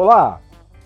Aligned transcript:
Olá, 0.00 0.40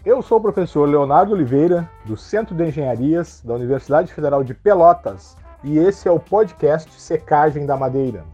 eu 0.07 0.23
sou 0.23 0.39
o 0.39 0.41
professor 0.41 0.89
Leonardo 0.89 1.35
Oliveira, 1.35 1.87
do 2.07 2.17
Centro 2.17 2.55
de 2.55 2.65
Engenharias 2.65 3.43
da 3.45 3.53
Universidade 3.53 4.11
Federal 4.11 4.43
de 4.43 4.55
Pelotas, 4.55 5.37
e 5.63 5.77
esse 5.77 6.09
é 6.09 6.11
o 6.11 6.19
podcast 6.19 6.91
Secagem 6.99 7.67
da 7.67 7.77
Madeira. 7.77 8.25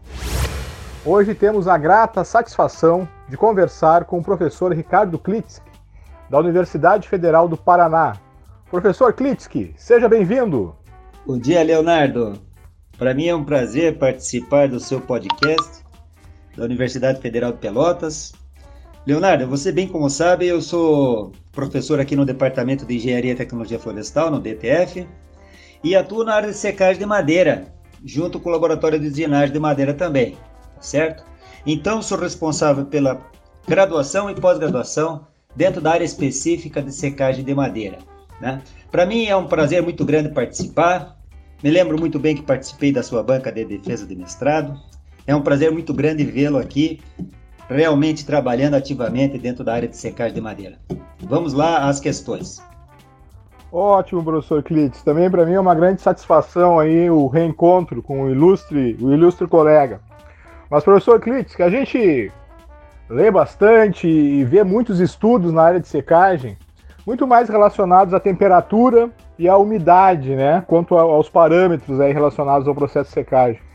Hoje 1.05 1.35
temos 1.35 1.67
a 1.67 1.77
grata 1.77 2.23
satisfação 2.23 3.05
de 3.27 3.35
conversar 3.35 4.05
com 4.05 4.19
o 4.19 4.23
professor 4.23 4.71
Ricardo 4.71 5.19
Klitschk, 5.19 5.69
da 6.29 6.39
Universidade 6.39 7.09
Federal 7.09 7.49
do 7.49 7.57
Paraná. 7.57 8.15
Professor 8.71 9.11
Klitschk, 9.11 9.73
seja 9.75 10.07
bem-vindo. 10.07 10.73
Bom 11.27 11.37
dia, 11.37 11.61
Leonardo. 11.61 12.39
Para 12.97 13.13
mim 13.13 13.27
é 13.27 13.35
um 13.35 13.43
prazer 13.43 13.97
participar 13.99 14.69
do 14.69 14.79
seu 14.79 15.01
podcast 15.01 15.83
da 16.55 16.63
Universidade 16.63 17.19
Federal 17.19 17.51
de 17.51 17.57
Pelotas 17.57 18.38
Leonardo, 19.09 19.47
você 19.47 19.71
bem 19.71 19.87
como 19.87 20.07
sabe, 20.07 20.45
eu 20.45 20.61
sou 20.61 21.31
professor 21.51 21.99
aqui 21.99 22.15
no 22.15 22.23
Departamento 22.23 22.85
de 22.85 22.95
Engenharia 22.95 23.31
e 23.31 23.35
Tecnologia 23.35 23.79
Florestal, 23.79 24.29
no 24.29 24.39
DTF, 24.39 25.07
e 25.83 25.95
atuo 25.95 26.23
na 26.23 26.35
área 26.35 26.49
de 26.49 26.55
secagem 26.55 26.99
de 26.99 27.07
madeira, 27.07 27.73
junto 28.05 28.39
com 28.39 28.49
o 28.49 28.51
Laboratório 28.51 28.99
de 28.99 29.07
Usinagem 29.07 29.51
de 29.51 29.57
Madeira 29.57 29.95
também, 29.95 30.33
tá 30.75 30.81
certo? 30.81 31.23
Então, 31.65 32.03
sou 32.03 32.19
responsável 32.19 32.85
pela 32.85 33.19
graduação 33.67 34.29
e 34.29 34.35
pós-graduação 34.35 35.25
dentro 35.55 35.81
da 35.81 35.93
área 35.93 36.05
específica 36.05 36.79
de 36.79 36.93
secagem 36.93 37.43
de 37.43 37.55
madeira. 37.55 37.97
Né? 38.39 38.61
Para 38.91 39.07
mim 39.07 39.25
é 39.25 39.35
um 39.35 39.47
prazer 39.47 39.81
muito 39.81 40.05
grande 40.05 40.29
participar. 40.29 41.17
Me 41.63 41.71
lembro 41.71 41.99
muito 41.99 42.19
bem 42.19 42.35
que 42.35 42.43
participei 42.43 42.91
da 42.91 43.01
sua 43.01 43.23
banca 43.23 43.51
de 43.51 43.65
defesa 43.65 44.05
de 44.05 44.15
mestrado. 44.15 44.79
É 45.25 45.35
um 45.35 45.41
prazer 45.41 45.71
muito 45.71 45.95
grande 45.95 46.23
vê-lo 46.23 46.59
aqui 46.59 46.99
realmente 47.69 48.25
trabalhando 48.25 48.73
ativamente 48.73 49.37
dentro 49.37 49.63
da 49.63 49.73
área 49.73 49.87
de 49.87 49.95
secagem 49.95 50.33
de 50.33 50.41
madeira. 50.41 50.77
Vamos 51.21 51.53
lá 51.53 51.87
às 51.87 51.99
questões. 51.99 52.61
Ótimo, 53.71 54.23
professor 54.23 54.63
Clitz. 54.63 55.03
Também 55.03 55.29
para 55.29 55.45
mim 55.45 55.53
é 55.53 55.59
uma 55.59 55.75
grande 55.75 56.01
satisfação 56.01 56.79
aí 56.79 57.09
o 57.09 57.27
reencontro 57.27 58.01
com 58.01 58.23
o 58.23 58.31
ilustre, 58.31 58.97
o 58.99 59.13
ilustre 59.13 59.47
colega. 59.47 60.01
Mas, 60.69 60.83
professor 60.83 61.19
Clitz, 61.19 61.55
que 61.55 61.63
a 61.63 61.69
gente 61.69 62.31
lê 63.07 63.29
bastante 63.29 64.07
e 64.07 64.43
vê 64.43 64.63
muitos 64.63 64.99
estudos 64.99 65.53
na 65.53 65.63
área 65.63 65.79
de 65.79 65.87
secagem, 65.87 66.57
muito 67.05 67.27
mais 67.27 67.49
relacionados 67.49 68.13
à 68.13 68.19
temperatura 68.19 69.09
e 69.37 69.47
à 69.47 69.57
umidade, 69.57 70.35
né? 70.35 70.63
Quanto 70.67 70.95
aos 70.95 71.29
parâmetros 71.29 71.99
aí 71.99 72.11
relacionados 72.11 72.67
ao 72.67 72.75
processo 72.75 73.09
de 73.09 73.13
secagem 73.13 73.68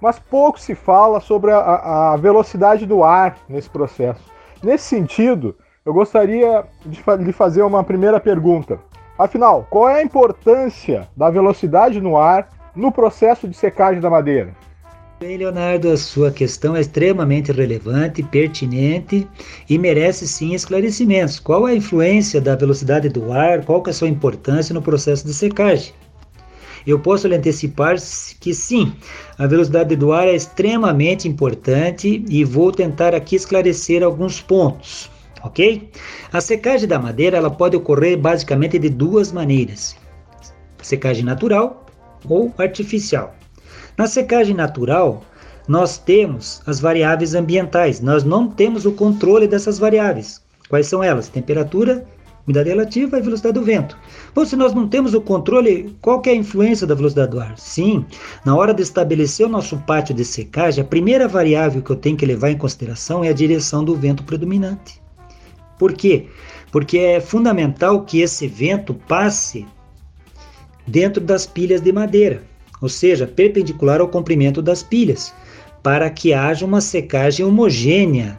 mas 0.00 0.18
pouco 0.18 0.60
se 0.60 0.74
fala 0.74 1.20
sobre 1.20 1.50
a, 1.50 2.12
a 2.12 2.16
velocidade 2.16 2.86
do 2.86 3.02
ar 3.02 3.36
nesse 3.48 3.70
processo. 3.70 4.22
Nesse 4.62 4.84
sentido, 4.84 5.56
eu 5.84 5.92
gostaria 5.92 6.64
de, 6.84 7.00
de 7.24 7.32
fazer 7.32 7.62
uma 7.62 7.84
primeira 7.84 8.18
pergunta. 8.18 8.78
Afinal, 9.18 9.66
qual 9.70 9.88
é 9.88 10.00
a 10.00 10.02
importância 10.02 11.08
da 11.16 11.30
velocidade 11.30 12.00
no 12.00 12.16
ar 12.16 12.48
no 12.74 12.92
processo 12.92 13.48
de 13.48 13.56
secagem 13.56 14.00
da 14.00 14.10
madeira? 14.10 14.52
Bem, 15.18 15.38
Leonardo, 15.38 15.90
a 15.90 15.96
sua 15.96 16.30
questão 16.30 16.76
é 16.76 16.80
extremamente 16.80 17.50
relevante, 17.50 18.22
pertinente 18.22 19.26
e 19.66 19.78
merece 19.78 20.28
sim 20.28 20.52
esclarecimentos. 20.52 21.40
Qual 21.40 21.66
é 21.66 21.72
a 21.72 21.76
influência 21.76 22.38
da 22.38 22.54
velocidade 22.54 23.08
do 23.08 23.32
ar? 23.32 23.64
Qual 23.64 23.82
é 23.86 23.90
a 23.90 23.94
sua 23.94 24.08
importância 24.08 24.74
no 24.74 24.82
processo 24.82 25.26
de 25.26 25.32
secagem? 25.32 25.94
Eu 26.86 27.00
posso 27.00 27.26
lhe 27.26 27.34
antecipar 27.34 27.96
que 28.40 28.54
sim, 28.54 28.92
a 29.36 29.46
velocidade 29.46 29.96
do 29.96 30.12
ar 30.12 30.28
é 30.28 30.34
extremamente 30.34 31.26
importante 31.26 32.24
e 32.28 32.44
vou 32.44 32.70
tentar 32.70 33.12
aqui 33.14 33.34
esclarecer 33.34 34.04
alguns 34.04 34.40
pontos, 34.40 35.10
ok? 35.42 35.90
A 36.32 36.40
secagem 36.40 36.86
da 36.86 36.98
madeira 36.98 37.36
ela 37.36 37.50
pode 37.50 37.76
ocorrer 37.76 38.16
basicamente 38.16 38.78
de 38.78 38.88
duas 38.88 39.32
maneiras: 39.32 39.96
secagem 40.80 41.24
natural 41.24 41.86
ou 42.28 42.54
artificial. 42.56 43.34
Na 43.98 44.06
secagem 44.06 44.54
natural, 44.54 45.24
nós 45.66 45.98
temos 45.98 46.62
as 46.66 46.78
variáveis 46.78 47.34
ambientais, 47.34 48.00
nós 48.00 48.22
não 48.22 48.48
temos 48.48 48.86
o 48.86 48.92
controle 48.92 49.48
dessas 49.48 49.78
variáveis. 49.78 50.40
Quais 50.68 50.86
são 50.86 51.02
elas? 51.02 51.28
Temperatura, 51.28 52.06
umidade 52.46 52.68
relativa 52.68 53.18
e 53.18 53.22
velocidade 53.22 53.58
do 53.58 53.64
vento. 53.64 53.98
Bom, 54.34 54.44
se 54.44 54.54
nós 54.54 54.72
não 54.72 54.86
temos 54.86 55.14
o 55.14 55.20
controle, 55.20 55.96
qual 56.00 56.22
é 56.26 56.30
a 56.30 56.34
influência 56.34 56.86
da 56.86 56.94
velocidade 56.94 57.32
do 57.32 57.40
ar? 57.40 57.58
Sim, 57.58 58.04
na 58.44 58.54
hora 58.54 58.72
de 58.72 58.82
estabelecer 58.82 59.46
o 59.46 59.50
nosso 59.50 59.76
pátio 59.78 60.14
de 60.14 60.24
secagem, 60.24 60.82
a 60.82 60.86
primeira 60.86 61.26
variável 61.26 61.82
que 61.82 61.90
eu 61.90 61.96
tenho 61.96 62.16
que 62.16 62.24
levar 62.24 62.50
em 62.50 62.58
consideração 62.58 63.24
é 63.24 63.28
a 63.28 63.34
direção 63.34 63.84
do 63.84 63.96
vento 63.96 64.22
predominante. 64.22 65.00
Por 65.78 65.92
quê? 65.92 66.26
Porque 66.70 66.98
é 66.98 67.20
fundamental 67.20 68.04
que 68.04 68.20
esse 68.20 68.46
vento 68.46 68.94
passe 68.94 69.66
dentro 70.86 71.20
das 71.20 71.46
pilhas 71.46 71.80
de 71.80 71.92
madeira, 71.92 72.42
ou 72.80 72.88
seja, 72.88 73.26
perpendicular 73.26 74.00
ao 74.00 74.08
comprimento 74.08 74.62
das 74.62 74.82
pilhas, 74.82 75.34
para 75.82 76.08
que 76.10 76.32
haja 76.32 76.64
uma 76.64 76.80
secagem 76.80 77.44
homogênea, 77.44 78.38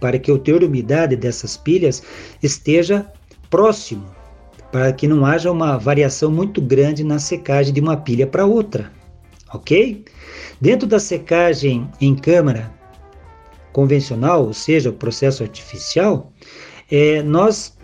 para 0.00 0.18
que 0.18 0.32
o 0.32 0.38
teor 0.38 0.60
de 0.60 0.66
umidade 0.66 1.14
dessas 1.14 1.56
pilhas 1.56 2.02
esteja 2.42 3.06
próximo, 3.52 4.06
para 4.72 4.90
que 4.94 5.06
não 5.06 5.26
haja 5.26 5.52
uma 5.52 5.76
variação 5.76 6.30
muito 6.30 6.62
grande 6.62 7.04
na 7.04 7.18
secagem 7.18 7.74
de 7.74 7.82
uma 7.82 7.98
pilha 7.98 8.26
para 8.26 8.46
outra, 8.46 8.90
ok? 9.52 10.02
Dentro 10.58 10.88
da 10.88 10.98
secagem 10.98 11.86
em 12.00 12.14
câmara 12.14 12.72
convencional, 13.74 14.46
ou 14.46 14.54
seja, 14.54 14.88
o 14.88 14.94
processo 14.94 15.42
artificial, 15.42 16.32
é, 16.90 17.22
nós 17.22 17.76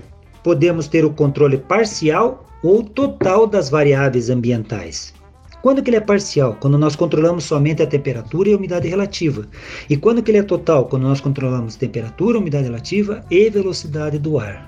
podemos 0.42 0.88
ter 0.88 1.04
o 1.04 1.12
controle 1.12 1.58
parcial 1.58 2.46
ou 2.62 2.82
total 2.82 3.46
das 3.46 3.68
variáveis 3.68 4.30
ambientais. 4.30 5.12
Quando 5.60 5.82
que 5.82 5.90
ele 5.90 5.98
é 5.98 6.00
parcial? 6.00 6.56
Quando 6.58 6.78
nós 6.78 6.96
controlamos 6.96 7.44
somente 7.44 7.82
a 7.82 7.86
temperatura 7.86 8.48
e 8.48 8.54
a 8.54 8.56
umidade 8.56 8.88
relativa. 8.88 9.46
E 9.90 9.98
quando 9.98 10.22
que 10.22 10.30
ele 10.30 10.38
é 10.38 10.42
total? 10.42 10.86
Quando 10.86 11.02
nós 11.02 11.20
controlamos 11.20 11.76
temperatura, 11.76 12.38
umidade 12.38 12.64
relativa 12.64 13.22
e 13.30 13.50
velocidade 13.50 14.18
do 14.18 14.38
ar. 14.38 14.66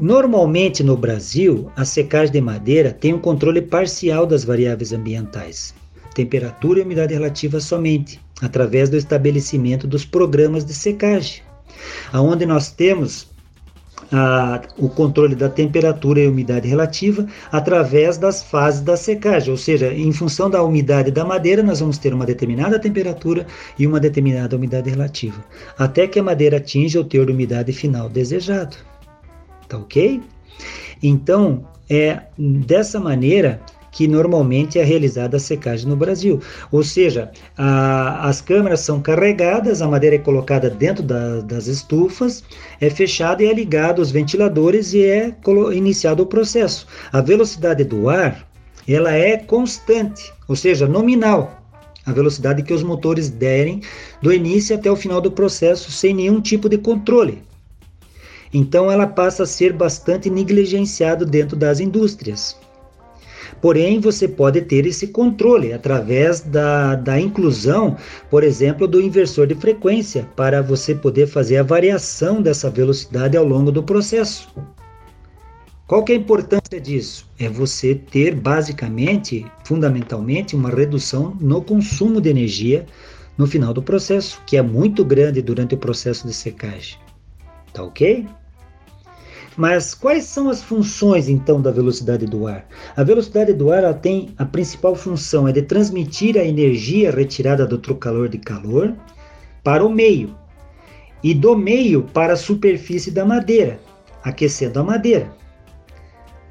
Normalmente 0.00 0.82
no 0.82 0.96
Brasil, 0.96 1.70
a 1.76 1.84
secagem 1.84 2.32
de 2.32 2.40
madeira 2.40 2.90
tem 2.90 3.12
um 3.12 3.18
controle 3.18 3.60
parcial 3.60 4.24
das 4.24 4.44
variáveis 4.44 4.94
ambientais, 4.94 5.74
temperatura 6.14 6.78
e 6.78 6.82
umidade 6.82 7.12
relativa 7.12 7.60
somente, 7.60 8.18
através 8.40 8.88
do 8.88 8.96
estabelecimento 8.96 9.86
dos 9.86 10.02
programas 10.02 10.64
de 10.64 10.72
secagem, 10.72 11.42
aonde 12.14 12.46
nós 12.46 12.72
temos 12.72 13.28
a, 14.10 14.62
o 14.78 14.88
controle 14.88 15.34
da 15.34 15.50
temperatura 15.50 16.20
e 16.20 16.28
umidade 16.28 16.66
relativa 16.66 17.26
através 17.52 18.16
das 18.16 18.42
fases 18.42 18.80
da 18.80 18.96
secagem, 18.96 19.50
ou 19.50 19.58
seja, 19.58 19.92
em 19.92 20.10
função 20.12 20.48
da 20.48 20.62
umidade 20.62 21.10
da 21.10 21.26
madeira, 21.26 21.62
nós 21.62 21.80
vamos 21.80 21.98
ter 21.98 22.14
uma 22.14 22.24
determinada 22.24 22.78
temperatura 22.78 23.46
e 23.78 23.86
uma 23.86 24.00
determinada 24.00 24.56
umidade 24.56 24.88
relativa, 24.88 25.44
até 25.76 26.06
que 26.06 26.18
a 26.18 26.22
madeira 26.22 26.56
atinja 26.56 26.98
o 26.98 27.04
teor 27.04 27.26
de 27.26 27.32
umidade 27.32 27.70
final 27.74 28.08
desejado 28.08 28.78
tá 29.70 29.78
ok? 29.78 30.20
Então, 31.02 31.64
é 31.88 32.20
dessa 32.36 33.00
maneira 33.00 33.60
que 33.92 34.06
normalmente 34.06 34.78
é 34.78 34.84
realizada 34.84 35.36
a 35.36 35.40
secagem 35.40 35.88
no 35.88 35.96
Brasil. 35.96 36.40
Ou 36.70 36.84
seja, 36.84 37.30
a, 37.56 38.28
as 38.28 38.40
câmeras 38.40 38.80
são 38.80 39.00
carregadas, 39.00 39.82
a 39.82 39.88
madeira 39.88 40.16
é 40.16 40.18
colocada 40.18 40.70
dentro 40.70 41.02
da, 41.02 41.40
das 41.40 41.66
estufas, 41.66 42.44
é 42.80 42.88
fechada 42.88 43.42
e 43.42 43.46
é 43.46 43.52
ligado 43.52 44.00
os 44.00 44.10
ventiladores 44.10 44.92
e 44.92 45.02
é 45.02 45.34
iniciado 45.74 46.22
o 46.22 46.26
processo. 46.26 46.86
A 47.12 47.20
velocidade 47.20 47.82
do 47.82 48.08
ar 48.08 48.46
ela 48.88 49.12
é 49.12 49.36
constante, 49.36 50.32
ou 50.48 50.56
seja, 50.56 50.86
nominal. 50.86 51.58
A 52.06 52.12
velocidade 52.12 52.62
que 52.62 52.72
os 52.72 52.82
motores 52.82 53.28
derem 53.28 53.82
do 54.22 54.32
início 54.32 54.74
até 54.74 54.90
o 54.90 54.96
final 54.96 55.20
do 55.20 55.30
processo 55.30 55.92
sem 55.92 56.14
nenhum 56.14 56.40
tipo 56.40 56.68
de 56.68 56.78
controle. 56.78 57.42
Então 58.52 58.90
ela 58.90 59.06
passa 59.06 59.44
a 59.44 59.46
ser 59.46 59.72
bastante 59.72 60.28
negligenciado 60.28 61.24
dentro 61.24 61.56
das 61.56 61.80
indústrias. 61.80 62.56
Porém, 63.60 64.00
você 64.00 64.26
pode 64.26 64.62
ter 64.62 64.86
esse 64.86 65.08
controle 65.08 65.72
através 65.72 66.40
da, 66.40 66.94
da 66.94 67.20
inclusão, 67.20 67.96
por 68.30 68.42
exemplo, 68.42 68.88
do 68.88 69.00
inversor 69.00 69.46
de 69.46 69.54
frequência, 69.54 70.26
para 70.34 70.62
você 70.62 70.94
poder 70.94 71.26
fazer 71.26 71.58
a 71.58 71.62
variação 71.62 72.40
dessa 72.40 72.70
velocidade 72.70 73.36
ao 73.36 73.44
longo 73.44 73.70
do 73.70 73.82
processo. 73.82 74.48
Qual 75.86 76.04
que 76.04 76.12
é 76.12 76.14
a 76.14 76.18
importância 76.18 76.80
disso? 76.80 77.28
É 77.38 77.48
você 77.48 77.94
ter 77.94 78.34
basicamente, 78.34 79.44
fundamentalmente, 79.64 80.54
uma 80.54 80.70
redução 80.70 81.36
no 81.40 81.60
consumo 81.60 82.20
de 82.20 82.30
energia 82.30 82.86
no 83.36 83.46
final 83.46 83.74
do 83.74 83.82
processo, 83.82 84.40
que 84.46 84.56
é 84.56 84.62
muito 84.62 85.04
grande 85.04 85.42
durante 85.42 85.74
o 85.74 85.78
processo 85.78 86.26
de 86.26 86.32
secagem. 86.32 86.96
Tá 87.72 87.82
ok? 87.82 88.26
Mas 89.56 89.94
quais 89.94 90.24
são 90.24 90.48
as 90.48 90.62
funções 90.62 91.28
então 91.28 91.60
da 91.60 91.70
velocidade 91.70 92.24
do 92.24 92.46
ar? 92.46 92.66
A 92.96 93.02
velocidade 93.02 93.52
do 93.52 93.72
ar 93.72 93.92
tem 93.94 94.30
a 94.38 94.44
principal 94.44 94.94
função 94.94 95.46
é 95.48 95.52
de 95.52 95.62
transmitir 95.62 96.38
a 96.38 96.44
energia 96.44 97.10
retirada 97.10 97.66
do 97.66 97.76
trocador 97.76 98.28
de 98.28 98.38
calor 98.38 98.94
para 99.62 99.84
o 99.84 99.90
meio. 99.90 100.34
e 101.22 101.34
do 101.34 101.56
meio 101.56 102.02
para 102.02 102.32
a 102.32 102.36
superfície 102.36 103.10
da 103.10 103.24
madeira, 103.24 103.78
aquecendo 104.22 104.80
a 104.80 104.84
madeira. 104.84 105.30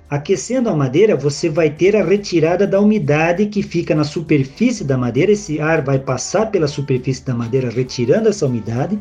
Aquecendo 0.10 0.70
a 0.70 0.76
madeira, 0.76 1.16
você 1.16 1.50
vai 1.50 1.70
ter 1.70 1.96
a 1.96 2.04
retirada 2.04 2.66
da 2.66 2.80
umidade 2.80 3.46
que 3.46 3.62
fica 3.62 3.94
na 3.94 4.04
superfície 4.04 4.84
da 4.84 4.98
madeira. 4.98 5.32
Esse 5.32 5.60
ar 5.60 5.84
vai 5.84 6.00
passar 6.00 6.48
pela 6.48 6.68
superfície 6.68 7.24
da 7.24 7.36
madeira, 7.36 7.70
retirando 7.70 8.28
essa 8.28 8.48
umidade 8.48 9.00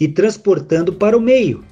e 0.00 0.08
transportando 0.08 0.94
para 0.94 1.16
o 1.16 1.20
meio. 1.20 1.62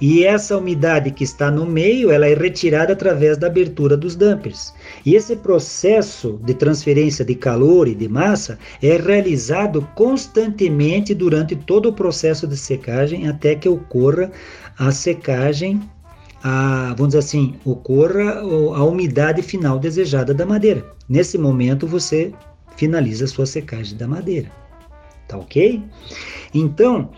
E 0.00 0.24
essa 0.24 0.56
umidade 0.56 1.10
que 1.10 1.24
está 1.24 1.50
no 1.50 1.66
meio, 1.66 2.10
ela 2.10 2.26
é 2.26 2.34
retirada 2.34 2.92
através 2.92 3.36
da 3.36 3.48
abertura 3.48 3.96
dos 3.96 4.14
dampers. 4.14 4.72
E 5.04 5.14
esse 5.14 5.34
processo 5.36 6.38
de 6.44 6.54
transferência 6.54 7.24
de 7.24 7.34
calor 7.34 7.88
e 7.88 7.94
de 7.94 8.08
massa 8.08 8.58
é 8.82 8.96
realizado 8.96 9.86
constantemente 9.94 11.14
durante 11.14 11.56
todo 11.56 11.88
o 11.88 11.92
processo 11.92 12.46
de 12.46 12.56
secagem 12.56 13.26
até 13.28 13.54
que 13.54 13.68
ocorra 13.68 14.30
a 14.78 14.92
secagem 14.92 15.80
a, 16.42 16.94
vamos 16.96 17.08
dizer 17.08 17.18
assim, 17.18 17.54
ocorra 17.64 18.40
a 18.40 18.84
umidade 18.84 19.42
final 19.42 19.78
desejada 19.78 20.32
da 20.32 20.46
madeira. 20.46 20.84
Nesse 21.08 21.36
momento 21.36 21.86
você 21.86 22.32
finaliza 22.76 23.24
a 23.24 23.28
sua 23.28 23.46
secagem 23.46 23.96
da 23.96 24.06
madeira. 24.06 24.50
Tá 25.26 25.36
ok? 25.36 25.82
Então, 26.54 27.10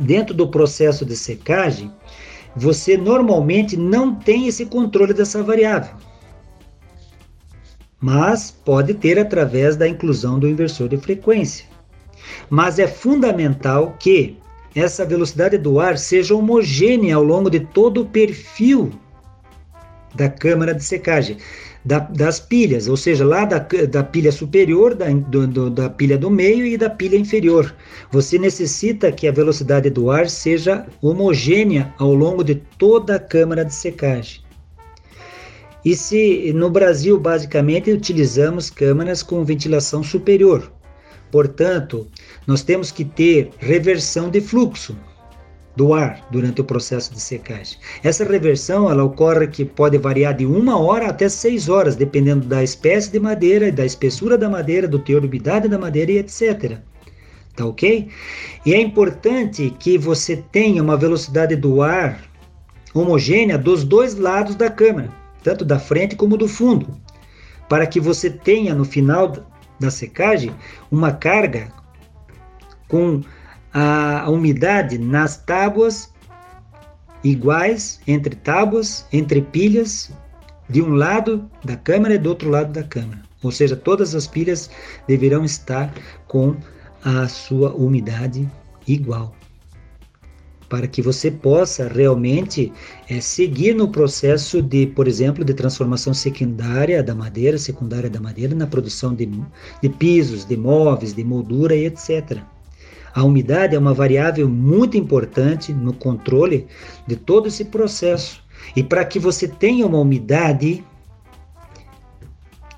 dentro 0.00 0.34
do 0.34 0.48
processo 0.48 1.04
de 1.04 1.16
secagem, 1.16 1.90
você 2.54 2.96
normalmente 2.96 3.76
não 3.76 4.14
tem 4.14 4.46
esse 4.48 4.66
controle 4.66 5.12
dessa 5.12 5.42
variável. 5.42 5.94
Mas 8.00 8.50
pode 8.50 8.94
ter 8.94 9.18
através 9.18 9.76
da 9.76 9.88
inclusão 9.88 10.38
do 10.38 10.48
inversor 10.48 10.88
de 10.88 10.96
frequência. 10.96 11.66
Mas 12.48 12.78
é 12.78 12.86
fundamental 12.86 13.96
que 13.98 14.38
essa 14.74 15.04
velocidade 15.04 15.58
do 15.58 15.80
ar 15.80 15.98
seja 15.98 16.34
homogênea 16.34 17.16
ao 17.16 17.24
longo 17.24 17.50
de 17.50 17.60
todo 17.60 18.02
o 18.02 18.06
perfil 18.06 18.92
da 20.14 20.28
câmara 20.28 20.74
de 20.74 20.84
secagem, 20.84 21.36
da, 21.84 22.00
das 22.00 22.40
pilhas, 22.40 22.88
ou 22.88 22.96
seja, 22.96 23.24
lá 23.24 23.44
da, 23.44 23.58
da 23.58 24.02
pilha 24.02 24.32
superior, 24.32 24.94
da, 24.94 25.06
do, 25.10 25.70
da 25.70 25.88
pilha 25.88 26.18
do 26.18 26.30
meio 26.30 26.66
e 26.66 26.76
da 26.76 26.90
pilha 26.90 27.16
inferior. 27.16 27.74
Você 28.10 28.38
necessita 28.38 29.12
que 29.12 29.26
a 29.26 29.32
velocidade 29.32 29.88
do 29.90 30.10
ar 30.10 30.28
seja 30.28 30.86
homogênea 31.00 31.94
ao 31.98 32.14
longo 32.14 32.42
de 32.42 32.56
toda 32.76 33.16
a 33.16 33.20
câmara 33.20 33.64
de 33.64 33.74
secagem. 33.74 34.40
E 35.84 35.94
se 35.94 36.52
no 36.52 36.68
Brasil, 36.68 37.18
basicamente, 37.18 37.90
utilizamos 37.90 38.68
câmaras 38.68 39.22
com 39.22 39.44
ventilação 39.44 40.02
superior, 40.02 40.70
Portanto, 41.30 42.08
nós 42.46 42.62
temos 42.62 42.90
que 42.90 43.04
ter 43.04 43.50
reversão 43.58 44.30
de 44.30 44.40
fluxo 44.40 44.96
do 45.78 45.94
ar 45.94 46.26
durante 46.28 46.60
o 46.60 46.64
processo 46.64 47.14
de 47.14 47.20
secagem. 47.20 47.78
Essa 48.02 48.24
reversão 48.24 48.90
ela 48.90 49.04
ocorre 49.04 49.46
que 49.46 49.64
pode 49.64 49.96
variar 49.96 50.34
de 50.34 50.44
uma 50.44 50.76
hora 50.76 51.06
até 51.06 51.28
seis 51.28 51.68
horas, 51.68 51.94
dependendo 51.94 52.44
da 52.48 52.64
espécie 52.64 53.12
de 53.12 53.20
madeira, 53.20 53.70
da 53.70 53.86
espessura 53.86 54.36
da 54.36 54.50
madeira, 54.50 54.88
do 54.88 54.98
teor 54.98 55.20
de 55.20 55.28
umidade 55.28 55.68
da 55.68 55.78
madeira 55.78 56.10
e 56.10 56.18
etc. 56.18 56.78
Tá 57.54 57.64
ok? 57.64 58.08
E 58.66 58.74
é 58.74 58.80
importante 58.80 59.72
que 59.78 59.96
você 59.96 60.38
tenha 60.50 60.82
uma 60.82 60.96
velocidade 60.96 61.54
do 61.54 61.80
ar 61.80 62.22
homogênea 62.92 63.56
dos 63.56 63.84
dois 63.84 64.16
lados 64.16 64.56
da 64.56 64.68
câmara, 64.68 65.08
tanto 65.44 65.64
da 65.64 65.78
frente 65.78 66.16
como 66.16 66.36
do 66.36 66.48
fundo, 66.48 66.88
para 67.68 67.86
que 67.86 68.00
você 68.00 68.28
tenha 68.28 68.74
no 68.74 68.84
final 68.84 69.32
da 69.78 69.92
secagem 69.92 70.50
uma 70.90 71.12
carga 71.12 71.68
com 72.88 73.22
a, 73.72 74.28
umidade 74.30 74.98
nas 74.98 75.36
tábuas 75.36 76.12
iguais 77.22 78.00
entre 78.06 78.36
tábuas, 78.36 79.06
entre 79.12 79.42
pilhas, 79.42 80.10
de 80.68 80.82
um 80.82 80.94
lado 80.94 81.50
da 81.64 81.76
câmara 81.76 82.14
e 82.14 82.18
do 82.18 82.28
outro 82.28 82.50
lado 82.50 82.72
da 82.72 82.82
câmara. 82.82 83.22
Ou 83.42 83.50
seja, 83.50 83.76
todas 83.76 84.14
as 84.14 84.26
pilhas 84.26 84.70
deverão 85.06 85.44
estar 85.44 85.92
com 86.26 86.56
a 87.04 87.26
sua 87.28 87.72
umidade 87.74 88.48
igual 88.86 89.34
para 90.68 90.86
que 90.86 91.00
você 91.00 91.30
possa 91.30 91.88
realmente 91.88 92.72
é, 93.08 93.20
seguir 93.20 93.74
no 93.74 93.88
processo 93.88 94.60
de, 94.60 94.86
por 94.86 95.08
exemplo, 95.08 95.44
de 95.44 95.54
transformação 95.54 96.12
secundária 96.12 97.02
da 97.02 97.14
madeira, 97.14 97.58
secundária 97.58 98.10
da 98.10 98.20
madeira, 98.20 98.54
na 98.54 98.66
produção 98.66 99.14
de, 99.14 99.26
de 99.82 99.88
pisos, 99.88 100.44
de 100.44 100.56
móveis, 100.56 101.14
de 101.14 101.24
moldura 101.24 101.74
e 101.74 101.86
etc. 101.86 102.42
A 103.14 103.22
umidade 103.22 103.74
é 103.74 103.78
uma 103.78 103.94
variável 103.94 104.48
muito 104.48 104.96
importante 104.96 105.72
no 105.72 105.92
controle 105.92 106.66
de 107.06 107.16
todo 107.16 107.48
esse 107.48 107.64
processo. 107.64 108.42
E 108.76 108.82
para 108.82 109.04
que 109.04 109.18
você 109.18 109.48
tenha 109.48 109.86
uma 109.86 109.98
umidade 109.98 110.84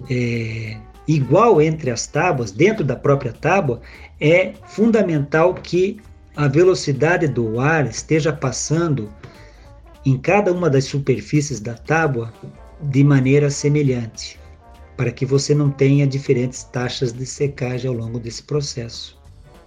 é, 0.08 0.76
igual 1.06 1.60
entre 1.60 1.90
as 1.90 2.06
tábuas, 2.06 2.50
dentro 2.50 2.84
da 2.84 2.96
própria 2.96 3.32
tábua, 3.32 3.80
é 4.20 4.52
fundamental 4.66 5.54
que 5.54 6.00
a 6.36 6.46
velocidade 6.46 7.26
do 7.26 7.58
ar 7.58 7.86
esteja 7.86 8.32
passando 8.32 9.10
em 10.06 10.16
cada 10.16 10.52
uma 10.52 10.70
das 10.70 10.84
superfícies 10.84 11.60
da 11.60 11.74
tábua 11.74 12.32
de 12.80 13.04
maneira 13.04 13.50
semelhante, 13.50 14.38
para 14.96 15.10
que 15.10 15.26
você 15.26 15.54
não 15.54 15.70
tenha 15.70 16.06
diferentes 16.06 16.64
taxas 16.64 17.12
de 17.12 17.26
secagem 17.26 17.88
ao 17.88 17.96
longo 17.96 18.18
desse 18.18 18.42
processo. 18.42 19.19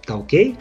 Tá 0.06 0.16
ok? 0.16 0.56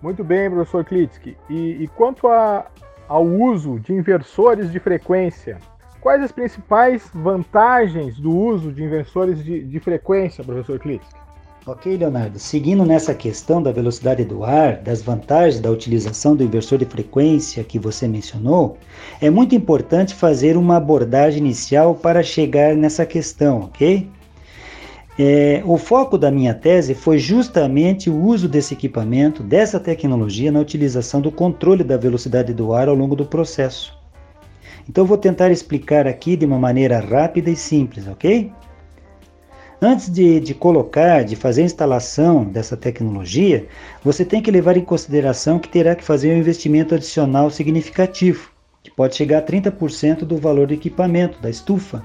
Muito 0.00 0.24
bem, 0.24 0.50
professor 0.50 0.84
Klitsky. 0.84 1.36
E, 1.48 1.84
e 1.84 1.88
quanto 1.88 2.26
a, 2.26 2.66
ao 3.08 3.24
uso 3.24 3.78
de 3.78 3.92
inversores 3.92 4.72
de 4.72 4.80
frequência, 4.80 5.58
quais 6.00 6.22
as 6.22 6.32
principais 6.32 7.08
vantagens 7.14 8.16
do 8.18 8.36
uso 8.36 8.72
de 8.72 8.82
inversores 8.82 9.44
de, 9.44 9.62
de 9.62 9.80
frequência, 9.80 10.42
professor 10.42 10.78
Klitsky? 10.78 11.22
Ok, 11.64 11.96
Leonardo. 11.96 12.40
Seguindo 12.40 12.84
nessa 12.84 13.14
questão 13.14 13.62
da 13.62 13.70
velocidade 13.70 14.24
do 14.24 14.42
ar, 14.42 14.78
das 14.78 15.00
vantagens 15.00 15.60
da 15.60 15.70
utilização 15.70 16.34
do 16.34 16.42
inversor 16.42 16.76
de 16.76 16.84
frequência 16.84 17.62
que 17.62 17.78
você 17.78 18.08
mencionou, 18.08 18.76
é 19.20 19.30
muito 19.30 19.54
importante 19.54 20.12
fazer 20.12 20.56
uma 20.56 20.78
abordagem 20.78 21.38
inicial 21.38 21.94
para 21.94 22.20
chegar 22.20 22.74
nessa 22.74 23.06
questão, 23.06 23.60
ok? 23.60 24.10
É, 25.18 25.62
o 25.66 25.76
foco 25.76 26.16
da 26.16 26.30
minha 26.30 26.54
tese 26.54 26.94
foi 26.94 27.18
justamente 27.18 28.08
o 28.08 28.18
uso 28.18 28.48
desse 28.48 28.72
equipamento, 28.72 29.42
dessa 29.42 29.78
tecnologia, 29.78 30.50
na 30.50 30.60
utilização 30.60 31.20
do 31.20 31.30
controle 31.30 31.84
da 31.84 31.98
velocidade 31.98 32.54
do 32.54 32.72
ar 32.72 32.88
ao 32.88 32.94
longo 32.94 33.14
do 33.14 33.26
processo. 33.26 33.96
Então, 34.88 35.04
vou 35.04 35.18
tentar 35.18 35.50
explicar 35.50 36.06
aqui 36.06 36.34
de 36.34 36.46
uma 36.46 36.58
maneira 36.58 36.98
rápida 36.98 37.50
e 37.50 37.56
simples, 37.56 38.08
ok? 38.08 38.50
Antes 39.80 40.08
de, 40.08 40.40
de 40.40 40.54
colocar, 40.54 41.24
de 41.24 41.36
fazer 41.36 41.62
a 41.62 41.66
instalação 41.66 42.44
dessa 42.44 42.76
tecnologia, 42.76 43.66
você 44.02 44.24
tem 44.24 44.40
que 44.40 44.50
levar 44.50 44.76
em 44.76 44.84
consideração 44.84 45.58
que 45.58 45.68
terá 45.68 45.94
que 45.94 46.04
fazer 46.04 46.32
um 46.32 46.38
investimento 46.38 46.94
adicional 46.94 47.50
significativo, 47.50 48.50
que 48.82 48.90
pode 48.90 49.16
chegar 49.16 49.38
a 49.38 49.42
30% 49.42 50.20
do 50.20 50.36
valor 50.36 50.68
do 50.68 50.74
equipamento, 50.74 51.40
da 51.42 51.50
estufa. 51.50 52.02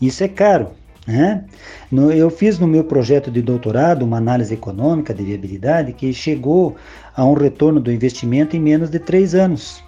Isso 0.00 0.24
é 0.24 0.28
caro. 0.28 0.68
Né? 1.06 1.44
No, 1.90 2.12
eu 2.12 2.30
fiz 2.30 2.58
no 2.58 2.66
meu 2.66 2.84
projeto 2.84 3.30
de 3.30 3.40
doutorado 3.40 4.02
uma 4.04 4.18
análise 4.18 4.54
econômica 4.54 5.14
de 5.14 5.24
viabilidade 5.24 5.92
que 5.92 6.12
chegou 6.12 6.76
a 7.16 7.24
um 7.24 7.34
retorno 7.34 7.80
do 7.80 7.90
investimento 7.90 8.56
em 8.56 8.60
menos 8.60 8.90
de 8.90 8.98
3 8.98 9.34
anos. 9.34 9.82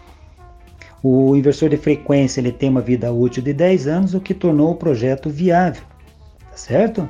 O 1.03 1.37
inversor 1.37 1.69
de 1.69 1.77
frequência 1.77 2.41
ele 2.41 2.53
tem 2.53 2.71
uma 2.71 2.81
vida 2.81 3.13
útil 3.13 3.43
de 3.43 3.53
10 3.53 3.87
anos, 3.87 4.15
o 4.15 4.21
que 4.21 4.33
tornou 4.33 4.71
o 4.71 4.77
projeto 4.77 5.29
viável 5.29 5.83
tá 6.53 6.57
certo? 6.57 7.09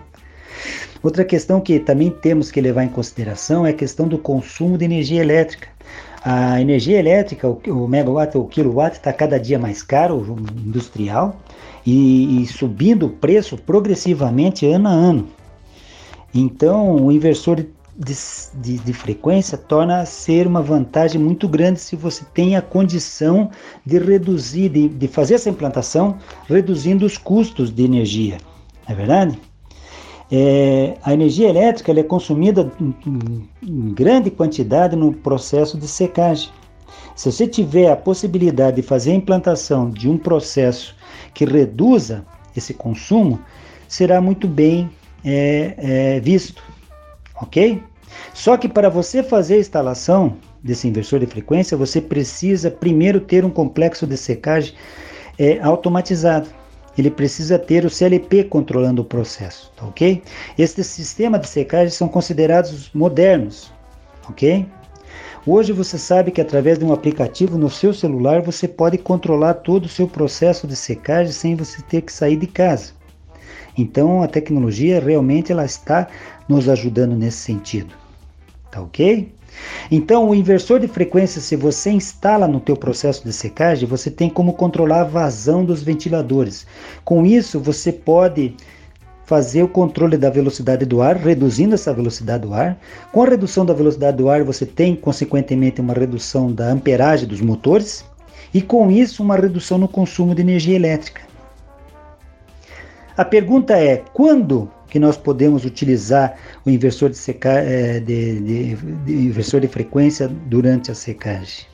Outra 1.03 1.25
questão 1.25 1.61
que 1.61 1.81
também 1.81 2.11
temos 2.11 2.51
que 2.51 2.61
levar 2.61 2.85
em 2.85 2.89
consideração 2.89 3.67
é 3.67 3.71
a 3.71 3.75
questão 3.75 4.07
do 4.07 4.17
consumo 4.17 4.79
de 4.79 4.85
energia 4.85 5.21
elétrica. 5.21 5.69
A 6.25 6.61
energia 6.61 7.01
elétrica, 7.01 7.49
o, 7.49 7.89
megawatt 7.89 8.39
ou 8.39 8.47
quilowatt 8.47 8.97
está 8.97 9.13
cada 9.13 9.41
dia 9.41 9.59
mais 9.59 9.83
caro, 9.83 10.15
o 10.17 10.39
industrial, 10.65 11.37
e, 11.85 12.43
e 12.43 12.47
subindo 12.47 13.07
o 13.07 13.11
preço 13.11 13.57
progressivamente 13.57 14.67
ano 14.67 14.89
a 14.89 14.93
ano. 14.93 15.29
Então, 16.35 16.97
o 16.97 17.13
inversor 17.13 17.57
de, 17.57 18.15
de, 18.55 18.79
de, 18.79 18.93
frequência 18.93 19.59
torna 19.59 20.07
ser 20.07 20.47
uma 20.47 20.63
vantagem 20.63 21.21
muito 21.21 21.47
grande 21.47 21.81
se 21.81 21.95
você 21.95 22.25
tem 22.33 22.57
a 22.57 22.63
condição 22.63 23.51
de 23.85 23.99
reduzir, 23.99 24.71
de, 24.71 24.89
de 24.89 25.09
fazer 25.09 25.35
essa 25.35 25.51
implantação, 25.51 26.17
reduzindo 26.49 27.05
os 27.05 27.19
custos 27.19 27.71
de 27.71 27.85
energia. 27.85 28.39
Não 28.89 28.95
é 28.95 28.97
verdade? 28.97 29.39
É, 30.31 30.95
a 31.03 31.13
energia 31.13 31.51
elétrica 31.51 31.93
é 31.93 32.03
consumida 32.03 32.73
em, 32.81 32.95
em 33.63 33.93
grande 33.93 34.31
quantidade 34.31 34.97
no 34.97 35.13
processo 35.13 35.77
de 35.77 35.87
secagem. 35.87 36.49
Se 37.15 37.31
você 37.31 37.47
tiver 37.47 37.91
a 37.91 37.97
possibilidade 37.97 38.77
de 38.77 38.83
fazer 38.83 39.13
a 39.13 39.17
implantação 39.17 39.91
de 39.91 40.09
um 40.09 40.17
processo 40.17 40.97
que 41.35 41.45
reduza 41.45 42.25
esse 42.57 42.75
consumo, 42.75 43.41
será 43.89 44.21
muito 44.21 44.47
bem 44.47 44.91
é, 45.25 45.75
é, 45.77 46.21
visto, 46.21 46.63
ok? 47.41 47.83
Só 48.35 48.57
que 48.57 48.69
para 48.69 48.89
você 48.89 49.23
fazer 49.23 49.55
a 49.55 49.61
instalação 49.61 50.37
desse 50.63 50.87
inversor 50.87 51.21
de 51.21 51.27
frequência, 51.27 51.77
você 51.77 52.01
precisa 52.01 52.71
primeiro 52.71 53.21
ter 53.21 53.45
um 53.45 53.51
complexo 53.51 54.07
de 54.07 54.17
secagem 54.17 54.75
é, 55.39 55.61
automatizado. 55.61 56.49
Ele 56.97 57.11
precisa 57.11 57.59
ter 57.59 57.85
o 57.87 57.91
CLP 57.91 58.45
controlando 58.45 59.01
o 59.01 59.05
processo, 59.05 59.73
tá 59.77 59.87
ok? 59.87 60.23
Estes 60.59 60.87
sistemas 60.87 61.41
de 61.41 61.49
secagem 61.49 61.91
são 61.91 62.07
considerados 62.07 62.91
modernos, 62.93 63.73
ok? 64.29 64.67
Hoje 65.45 65.73
você 65.73 65.99
sabe 65.99 66.31
que 66.31 66.41
através 66.41 66.79
de 66.79 66.85
um 66.85 66.93
aplicativo 66.93 67.59
no 67.59 67.69
seu 67.69 67.93
celular 67.93 68.41
você 68.41 68.69
pode 68.69 68.97
controlar 68.97 69.55
todo 69.55 69.87
o 69.87 69.89
seu 69.89 70.07
processo 70.07 70.69
de 70.69 70.77
secagem 70.77 71.33
sem 71.33 71.57
você 71.57 71.83
ter 71.83 72.03
que 72.03 72.13
sair 72.13 72.37
de 72.37 72.47
casa. 72.47 72.93
Então 73.77 74.23
a 74.23 74.29
tecnologia 74.29 75.01
realmente 75.01 75.51
ela 75.51 75.65
está 75.65 76.07
nos 76.49 76.69
ajudando 76.69 77.17
nesse 77.17 77.39
sentido. 77.39 77.93
Tá 78.71 78.81
ok? 78.81 79.35
Então, 79.91 80.31
o 80.31 80.35
inversor 80.35 80.81
de 80.81 80.89
frequência, 80.89 81.41
se 81.41 81.57
você 81.57 81.91
instala 81.91 82.49
no 82.49 82.61
teu 82.61 82.77
processo 82.77 83.23
de 83.25 83.33
secagem, 83.33 83.87
você 83.87 84.11
tem 84.11 84.31
como 84.31 84.55
controlar 84.55 85.03
a 85.03 85.05
vazão 85.05 85.65
dos 85.65 85.83
ventiladores. 85.83 86.67
Com 87.05 87.27
isso, 87.27 87.61
você 87.61 87.93
pode 87.93 88.57
fazer 89.33 89.63
o 89.63 89.69
controle 89.69 90.19
da 90.19 90.29
velocidade 90.29 90.85
do 90.85 91.01
ar, 91.01 91.17
reduzindo 91.17 91.75
essa 91.75 91.91
velocidade 91.91 92.43
do 92.47 92.53
ar. 92.53 92.79
Com 93.11 93.23
a 93.23 93.29
redução 93.31 93.65
da 93.65 93.73
velocidade 93.73 94.19
do 94.19 94.29
ar, 94.29 94.45
você 94.45 94.67
tem, 94.67 94.95
consequentemente, 94.95 95.81
uma 95.81 95.95
redução 95.95 96.53
da 96.53 96.67
amperagem 96.67 97.27
dos 97.27 97.41
motores 97.41 98.05
e, 98.53 98.61
com 98.61 98.91
isso, 98.91 99.23
uma 99.23 99.35
redução 99.35 99.79
no 99.79 99.89
consumo 99.89 100.35
de 100.35 100.43
energia 100.43 100.77
elétrica. 100.77 101.23
A 103.17 103.25
pergunta 103.25 103.73
é: 103.73 104.05
quando 104.13 104.71
que 104.91 104.99
nós 104.99 105.17
podemos 105.17 105.65
utilizar 105.65 106.37
o 106.67 106.69
inversor 106.69 107.09
de, 107.09 107.17
seca, 107.17 107.53
é, 107.53 108.01
de, 108.01 108.39
de, 108.39 108.75
de, 108.77 109.13
inversor 109.15 109.63
de 109.63 109.69
frequência 109.69 110.29
durante 110.29 110.91
a 110.91 110.95
secagem? 110.95 111.65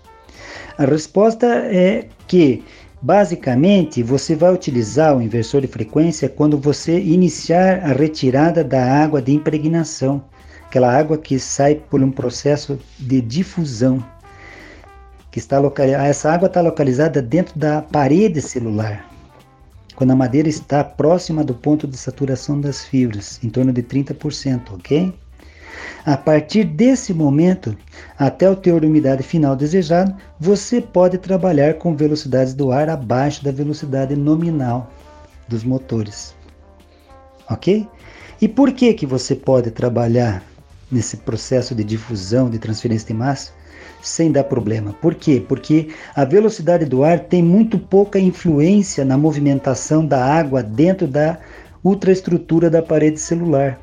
A 0.79 0.85
resposta 0.85 1.47
é 1.67 2.07
que, 2.29 2.63
basicamente, 3.01 4.03
você 4.03 4.35
vai 4.35 4.53
utilizar 4.53 5.17
o 5.17 5.23
inversor 5.23 5.61
de 5.61 5.67
frequência 5.67 6.29
quando 6.29 6.59
você 6.59 7.01
iniciar 7.01 7.85
a 7.85 7.93
retirada 7.93 8.63
da 8.63 8.85
água 9.03 9.23
de 9.23 9.33
impregnação, 9.33 10.25
aquela 10.67 10.97
água 10.97 11.17
que 11.17 11.39
sai 11.39 11.75
por 11.75 12.03
um 12.03 12.11
processo 12.11 12.79
de 12.99 13.21
difusão. 13.21 14.05
Que 15.31 15.39
está 15.39 15.59
localizada, 15.59 16.07
essa 16.07 16.33
água 16.33 16.47
está 16.47 16.61
localizada 16.61 17.21
dentro 17.21 17.59
da 17.59 17.83
parede 17.83 18.41
celular 18.41 19.09
quando 19.99 20.13
a 20.13 20.17
madeira 20.17 20.49
está 20.49 20.85
próxima 20.85 21.43
do 21.43 21.53
ponto 21.53 21.85
de 21.85 21.97
saturação 21.97 22.61
das 22.61 22.85
fibras, 22.85 23.41
em 23.43 23.51
torno 23.51 23.73
de 23.73 23.83
30%, 23.83 24.75
ok? 24.75 25.13
A 26.05 26.17
partir 26.17 26.65
desse 26.65 27.13
momento, 27.13 27.77
até 28.19 28.49
o 28.49 28.57
teor 28.57 28.81
de 28.81 28.87
umidade 28.87 29.23
final 29.23 29.55
desejado, 29.55 30.15
você 30.39 30.81
pode 30.81 31.19
trabalhar 31.19 31.75
com 31.75 31.97
velocidades 31.97 32.55
do 32.55 32.73
ar 32.73 32.89
abaixo 32.89 33.45
da 33.45 33.53
velocidade 33.53 34.17
nominal 34.17 34.91
dos 35.47 35.65
motores. 35.65 36.35
Ok? 37.51 37.89
E 38.41 38.49
por 38.49 38.73
que, 38.73 38.95
que 38.95 39.07
você 39.07 39.35
pode 39.35 39.71
trabalhar 39.71 40.43
nesse 40.91 41.17
processo 41.19 41.75
de 41.75 41.85
difusão, 41.85 42.49
de 42.49 42.59
transferência 42.59 43.09
de 43.09 43.15
massa? 43.15 43.53
sem 44.03 44.31
dar 44.31 44.45
problema. 44.45 44.93
Por 44.93 45.15
quê? 45.15 45.45
Porque 45.47 45.89
a 46.15 46.25
velocidade 46.25 46.85
do 46.85 47.03
ar 47.03 47.21
tem 47.21 47.43
muito 47.43 47.79
pouca 47.79 48.19
influência 48.19 49.05
na 49.05 49.19
movimentação 49.19 50.07
da 50.07 50.25
água 50.25 50.63
dentro 50.63 51.07
da 51.07 51.39
ultraestrutura 51.83 52.71
da 52.71 52.83
parede 52.83 53.19
celular. 53.19 53.79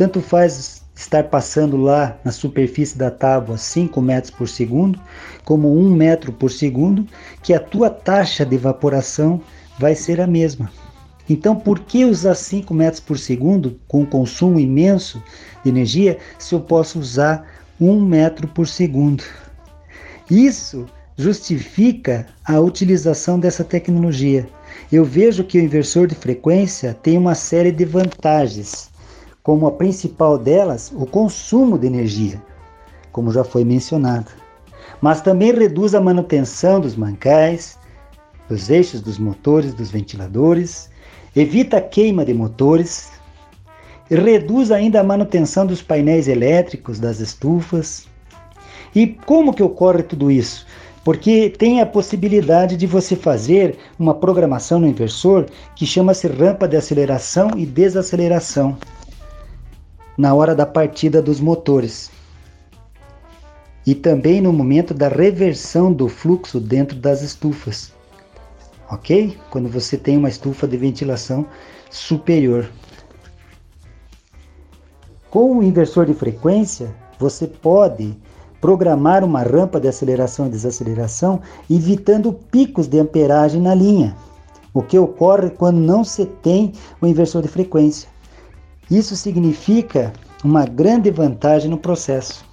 Tanto 0.00 0.22
faz 0.22 0.82
estar 0.96 1.24
passando 1.24 1.76
lá 1.76 2.18
na 2.24 2.32
superfície 2.32 2.96
da 2.96 3.10
tábua 3.10 3.58
5 3.58 4.00
metros 4.00 4.30
por 4.30 4.48
segundo, 4.48 4.98
como 5.44 5.76
1 5.76 5.90
metro 5.90 6.32
por 6.32 6.50
segundo, 6.50 7.06
que 7.42 7.52
a 7.52 7.60
tua 7.60 7.90
taxa 7.90 8.46
de 8.46 8.56
evaporação 8.56 9.42
vai 9.78 9.94
ser 9.94 10.18
a 10.18 10.26
mesma. 10.26 10.72
Então, 11.28 11.54
por 11.54 11.80
que 11.80 12.06
usar 12.06 12.34
5 12.34 12.72
metros 12.72 12.98
por 12.98 13.18
segundo 13.18 13.78
com 13.86 14.06
consumo 14.06 14.58
imenso 14.58 15.22
de 15.62 15.68
energia 15.68 16.16
se 16.38 16.54
eu 16.54 16.60
posso 16.62 16.98
usar 16.98 17.46
1 17.78 18.00
metro 18.00 18.48
por 18.48 18.66
segundo. 18.66 19.22
Isso 20.30 20.86
justifica 21.14 22.26
a 22.42 22.58
utilização 22.58 23.38
dessa 23.38 23.62
tecnologia. 23.62 24.48
Eu 24.90 25.04
vejo 25.04 25.44
que 25.44 25.58
o 25.58 25.62
inversor 25.62 26.06
de 26.06 26.14
frequência 26.14 26.94
tem 26.94 27.18
uma 27.18 27.34
série 27.34 27.70
de 27.70 27.84
vantagens, 27.84 28.89
como 29.42 29.66
a 29.66 29.72
principal 29.72 30.38
delas, 30.38 30.92
o 30.94 31.06
consumo 31.06 31.78
de 31.78 31.86
energia, 31.86 32.40
como 33.12 33.32
já 33.32 33.42
foi 33.42 33.64
mencionado. 33.64 34.30
Mas 35.00 35.20
também 35.20 35.52
reduz 35.52 35.94
a 35.94 36.00
manutenção 36.00 36.80
dos 36.80 36.94
mancais, 36.94 37.78
dos 38.48 38.68
eixos 38.68 39.00
dos 39.00 39.18
motores, 39.18 39.72
dos 39.72 39.90
ventiladores, 39.90 40.90
evita 41.34 41.78
a 41.78 41.80
queima 41.80 42.24
de 42.24 42.34
motores, 42.34 43.10
reduz 44.10 44.70
ainda 44.70 45.00
a 45.00 45.04
manutenção 45.04 45.64
dos 45.64 45.80
painéis 45.80 46.28
elétricos 46.28 46.98
das 46.98 47.20
estufas. 47.20 48.06
E 48.94 49.06
como 49.06 49.54
que 49.54 49.62
ocorre 49.62 50.02
tudo 50.02 50.30
isso? 50.30 50.66
Porque 51.02 51.48
tem 51.48 51.80
a 51.80 51.86
possibilidade 51.86 52.76
de 52.76 52.86
você 52.86 53.16
fazer 53.16 53.78
uma 53.98 54.14
programação 54.14 54.80
no 54.80 54.86
inversor 54.86 55.46
que 55.74 55.86
chama-se 55.86 56.26
rampa 56.26 56.68
de 56.68 56.76
aceleração 56.76 57.50
e 57.56 57.64
desaceleração 57.64 58.76
na 60.16 60.34
hora 60.34 60.54
da 60.54 60.66
partida 60.66 61.22
dos 61.22 61.40
motores. 61.40 62.10
E 63.86 63.94
também 63.94 64.40
no 64.40 64.52
momento 64.52 64.92
da 64.92 65.08
reversão 65.08 65.92
do 65.92 66.08
fluxo 66.08 66.60
dentro 66.60 66.96
das 66.96 67.22
estufas. 67.22 67.92
OK? 68.90 69.38
Quando 69.50 69.68
você 69.68 69.96
tem 69.96 70.16
uma 70.16 70.28
estufa 70.28 70.66
de 70.66 70.76
ventilação 70.76 71.46
superior. 71.90 72.68
Com 75.30 75.58
o 75.58 75.62
inversor 75.62 76.06
de 76.06 76.14
frequência, 76.14 76.92
você 77.18 77.46
pode 77.46 78.16
programar 78.60 79.24
uma 79.24 79.42
rampa 79.42 79.80
de 79.80 79.88
aceleração 79.88 80.46
e 80.46 80.50
desaceleração, 80.50 81.40
evitando 81.68 82.32
picos 82.32 82.86
de 82.86 82.98
amperagem 82.98 83.60
na 83.60 83.74
linha, 83.74 84.14
o 84.74 84.82
que 84.82 84.98
ocorre 84.98 85.50
quando 85.50 85.78
não 85.78 86.04
se 86.04 86.26
tem 86.26 86.72
o 87.00 87.06
inversor 87.06 87.42
de 87.42 87.48
frequência. 87.48 88.09
Isso 88.90 89.14
significa 89.14 90.12
uma 90.42 90.66
grande 90.66 91.10
vantagem 91.10 91.70
no 91.70 91.78
processo. 91.78 92.44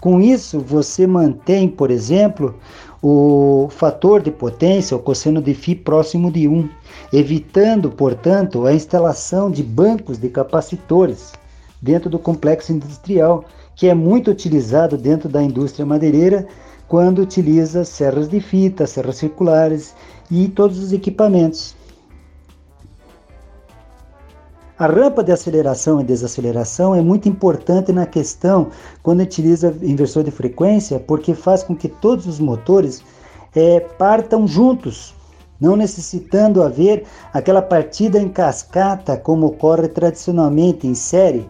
Com 0.00 0.20
isso, 0.20 0.60
você 0.60 1.06
mantém, 1.06 1.66
por 1.66 1.90
exemplo, 1.90 2.54
o 3.02 3.68
fator 3.70 4.20
de 4.20 4.30
potência, 4.30 4.96
o 4.96 5.00
cosseno 5.00 5.40
de 5.40 5.54
Φ 5.54 5.74
próximo 5.74 6.30
de 6.30 6.46
1, 6.46 6.68
evitando, 7.12 7.90
portanto, 7.90 8.66
a 8.66 8.74
instalação 8.74 9.50
de 9.50 9.62
bancos 9.62 10.18
de 10.18 10.28
capacitores 10.28 11.32
dentro 11.80 12.10
do 12.10 12.18
complexo 12.18 12.72
industrial, 12.72 13.44
que 13.74 13.88
é 13.88 13.94
muito 13.94 14.30
utilizado 14.30 14.98
dentro 14.98 15.28
da 15.28 15.42
indústria 15.42 15.86
madeireira 15.86 16.46
quando 16.88 17.20
utiliza 17.20 17.84
serras 17.84 18.28
de 18.28 18.40
fita, 18.40 18.86
serras 18.86 19.16
circulares 19.16 19.94
e 20.30 20.48
todos 20.48 20.78
os 20.78 20.92
equipamentos. 20.92 21.74
A 24.78 24.86
rampa 24.86 25.24
de 25.24 25.32
aceleração 25.32 26.02
e 26.02 26.04
desaceleração 26.04 26.94
é 26.94 27.00
muito 27.00 27.26
importante 27.30 27.92
na 27.92 28.04
questão 28.04 28.68
quando 29.02 29.20
utiliza 29.20 29.74
inversor 29.80 30.22
de 30.22 30.30
frequência, 30.30 31.00
porque 31.00 31.34
faz 31.34 31.62
com 31.62 31.74
que 31.74 31.88
todos 31.88 32.26
os 32.26 32.38
motores 32.38 33.02
é, 33.54 33.80
partam 33.80 34.46
juntos, 34.46 35.14
não 35.58 35.76
necessitando 35.76 36.62
haver 36.62 37.06
aquela 37.32 37.62
partida 37.62 38.20
em 38.20 38.28
cascata 38.28 39.16
como 39.16 39.46
ocorre 39.46 39.88
tradicionalmente 39.88 40.86
em 40.86 40.94
série, 40.94 41.48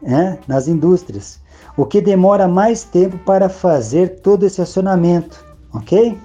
né, 0.00 0.38
nas 0.46 0.68
indústrias, 0.68 1.40
o 1.76 1.84
que 1.84 2.00
demora 2.00 2.46
mais 2.46 2.84
tempo 2.84 3.18
para 3.18 3.48
fazer 3.48 4.20
todo 4.20 4.46
esse 4.46 4.62
acionamento, 4.62 5.44
ok? 5.74 6.16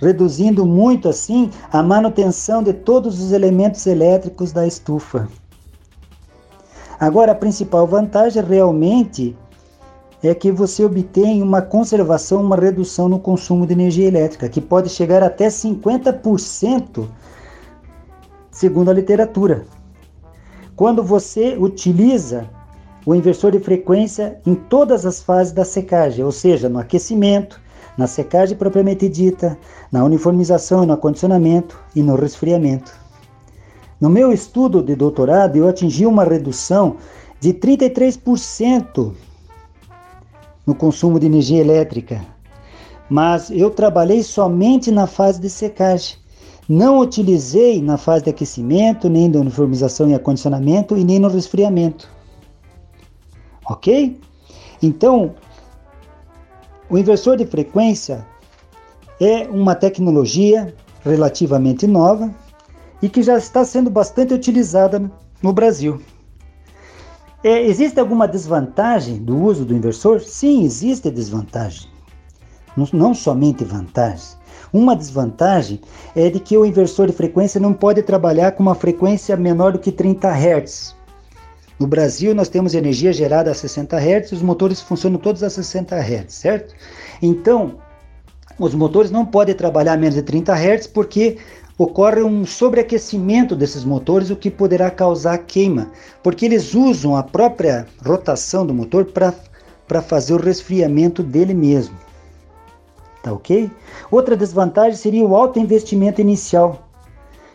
Reduzindo 0.00 0.64
muito 0.64 1.08
assim 1.08 1.50
a 1.72 1.82
manutenção 1.82 2.62
de 2.62 2.72
todos 2.72 3.20
os 3.20 3.32
elementos 3.32 3.86
elétricos 3.86 4.52
da 4.52 4.66
estufa. 4.66 5.28
Agora, 7.00 7.32
a 7.32 7.34
principal 7.34 7.86
vantagem 7.86 8.42
realmente 8.42 9.36
é 10.22 10.34
que 10.34 10.50
você 10.50 10.84
obtém 10.84 11.42
uma 11.42 11.62
conservação, 11.62 12.42
uma 12.42 12.56
redução 12.56 13.08
no 13.08 13.20
consumo 13.20 13.66
de 13.66 13.72
energia 13.72 14.08
elétrica, 14.08 14.48
que 14.48 14.60
pode 14.60 14.88
chegar 14.88 15.22
até 15.22 15.46
50%, 15.46 17.06
segundo 18.50 18.90
a 18.90 18.94
literatura. 18.94 19.64
Quando 20.74 21.02
você 21.02 21.56
utiliza 21.56 22.50
o 23.06 23.14
inversor 23.14 23.52
de 23.52 23.60
frequência 23.60 24.40
em 24.44 24.54
todas 24.54 25.06
as 25.06 25.22
fases 25.22 25.52
da 25.52 25.64
secagem, 25.64 26.24
ou 26.24 26.32
seja, 26.32 26.68
no 26.68 26.78
aquecimento, 26.78 27.60
na 27.98 28.06
secagem 28.06 28.56
propriamente 28.56 29.08
dita, 29.08 29.58
na 29.90 30.04
uniformização 30.04 30.84
e 30.84 30.86
no 30.86 30.92
acondicionamento 30.92 31.76
e 31.96 32.02
no 32.02 32.14
resfriamento. 32.14 32.96
No 34.00 34.08
meu 34.08 34.32
estudo 34.32 34.80
de 34.80 34.94
doutorado, 34.94 35.56
eu 35.56 35.68
atingi 35.68 36.06
uma 36.06 36.22
redução 36.22 36.96
de 37.40 37.52
33% 37.52 39.12
no 40.64 40.74
consumo 40.76 41.18
de 41.18 41.26
energia 41.26 41.60
elétrica. 41.60 42.24
Mas 43.10 43.50
eu 43.50 43.68
trabalhei 43.70 44.22
somente 44.22 44.92
na 44.92 45.08
fase 45.08 45.40
de 45.40 45.50
secagem. 45.50 46.16
Não 46.68 47.00
utilizei 47.00 47.82
na 47.82 47.96
fase 47.96 48.24
de 48.24 48.30
aquecimento, 48.30 49.08
nem 49.08 49.28
de 49.28 49.38
uniformização 49.38 50.08
e 50.08 50.14
acondicionamento 50.14 50.96
e 50.96 51.02
nem 51.02 51.18
no 51.18 51.28
resfriamento. 51.28 52.08
Ok? 53.68 54.20
Então, 54.80 55.34
o 56.90 56.96
inversor 56.96 57.36
de 57.36 57.46
frequência 57.46 58.26
é 59.20 59.42
uma 59.48 59.74
tecnologia 59.74 60.74
relativamente 61.04 61.86
nova 61.86 62.34
e 63.02 63.08
que 63.08 63.22
já 63.22 63.36
está 63.36 63.64
sendo 63.64 63.90
bastante 63.90 64.32
utilizada 64.34 65.10
no 65.42 65.52
Brasil. 65.52 66.00
É, 67.44 67.62
existe 67.62 68.00
alguma 68.00 68.26
desvantagem 68.26 69.18
do 69.18 69.36
uso 69.36 69.64
do 69.64 69.74
inversor? 69.74 70.20
Sim, 70.20 70.64
existe 70.64 71.10
desvantagem. 71.10 71.88
Não, 72.76 72.88
não 72.92 73.14
somente 73.14 73.64
vantagens. 73.64 74.36
Uma 74.72 74.96
desvantagem 74.96 75.80
é 76.14 76.28
de 76.28 76.40
que 76.40 76.56
o 76.56 76.66
inversor 76.66 77.06
de 77.06 77.12
frequência 77.12 77.60
não 77.60 77.72
pode 77.72 78.02
trabalhar 78.02 78.52
com 78.52 78.62
uma 78.62 78.74
frequência 78.74 79.36
menor 79.36 79.72
do 79.72 79.78
que 79.78 79.92
30 79.92 80.28
Hz. 80.28 80.97
No 81.78 81.86
Brasil, 81.86 82.34
nós 82.34 82.48
temos 82.48 82.74
energia 82.74 83.12
gerada 83.12 83.50
a 83.50 83.54
60 83.54 83.96
Hz, 83.96 84.32
os 84.32 84.42
motores 84.42 84.80
funcionam 84.80 85.18
todos 85.18 85.44
a 85.44 85.50
60 85.50 85.96
Hz, 85.96 86.32
certo? 86.32 86.74
Então, 87.22 87.76
os 88.58 88.74
motores 88.74 89.12
não 89.12 89.24
podem 89.24 89.54
trabalhar 89.54 89.92
a 89.92 89.96
menos 89.96 90.16
de 90.16 90.22
30 90.22 90.52
Hz 90.52 90.86
porque 90.88 91.38
ocorre 91.78 92.22
um 92.22 92.44
sobreaquecimento 92.44 93.54
desses 93.54 93.84
motores, 93.84 94.30
o 94.30 94.36
que 94.36 94.50
poderá 94.50 94.90
causar 94.90 95.38
queima, 95.38 95.92
porque 96.24 96.44
eles 96.44 96.74
usam 96.74 97.14
a 97.14 97.22
própria 97.22 97.86
rotação 98.04 98.66
do 98.66 98.74
motor 98.74 99.06
para 99.06 100.02
fazer 100.02 100.34
o 100.34 100.42
resfriamento 100.42 101.22
dele 101.22 101.54
mesmo. 101.54 101.96
Tá 103.22 103.32
ok? 103.32 103.70
Outra 104.10 104.36
desvantagem 104.36 104.96
seria 104.96 105.24
o 105.24 105.36
alto 105.36 105.60
investimento 105.60 106.20
inicial 106.20 106.88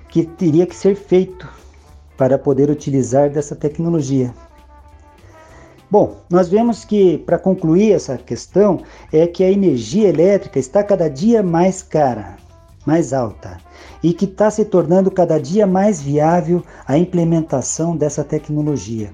que 0.07 0.23
teria 0.23 0.65
que 0.65 0.75
ser 0.75 0.95
feito 0.95 1.62
para 2.17 2.37
poder 2.37 2.69
utilizar 2.69 3.29
dessa 3.29 3.55
tecnologia. 3.55 4.33
Bom, 5.89 6.17
nós 6.29 6.49
vemos 6.49 6.83
que, 6.83 7.19
para 7.19 7.37
concluir 7.37 7.91
essa 7.91 8.17
questão, 8.17 8.81
é 9.11 9.27
que 9.27 9.43
a 9.43 9.51
energia 9.51 10.09
elétrica 10.09 10.57
está 10.57 10.83
cada 10.83 11.07
dia 11.07 11.43
mais 11.43 11.83
cara, 11.83 12.37
mais 12.85 13.13
alta 13.13 13.57
e 14.01 14.11
que 14.11 14.25
está 14.25 14.49
se 14.49 14.65
tornando 14.65 15.11
cada 15.11 15.39
dia 15.39 15.67
mais 15.67 16.01
viável 16.01 16.63
a 16.87 16.97
implementação 16.97 17.95
dessa 17.95 18.23
tecnologia. 18.23 19.11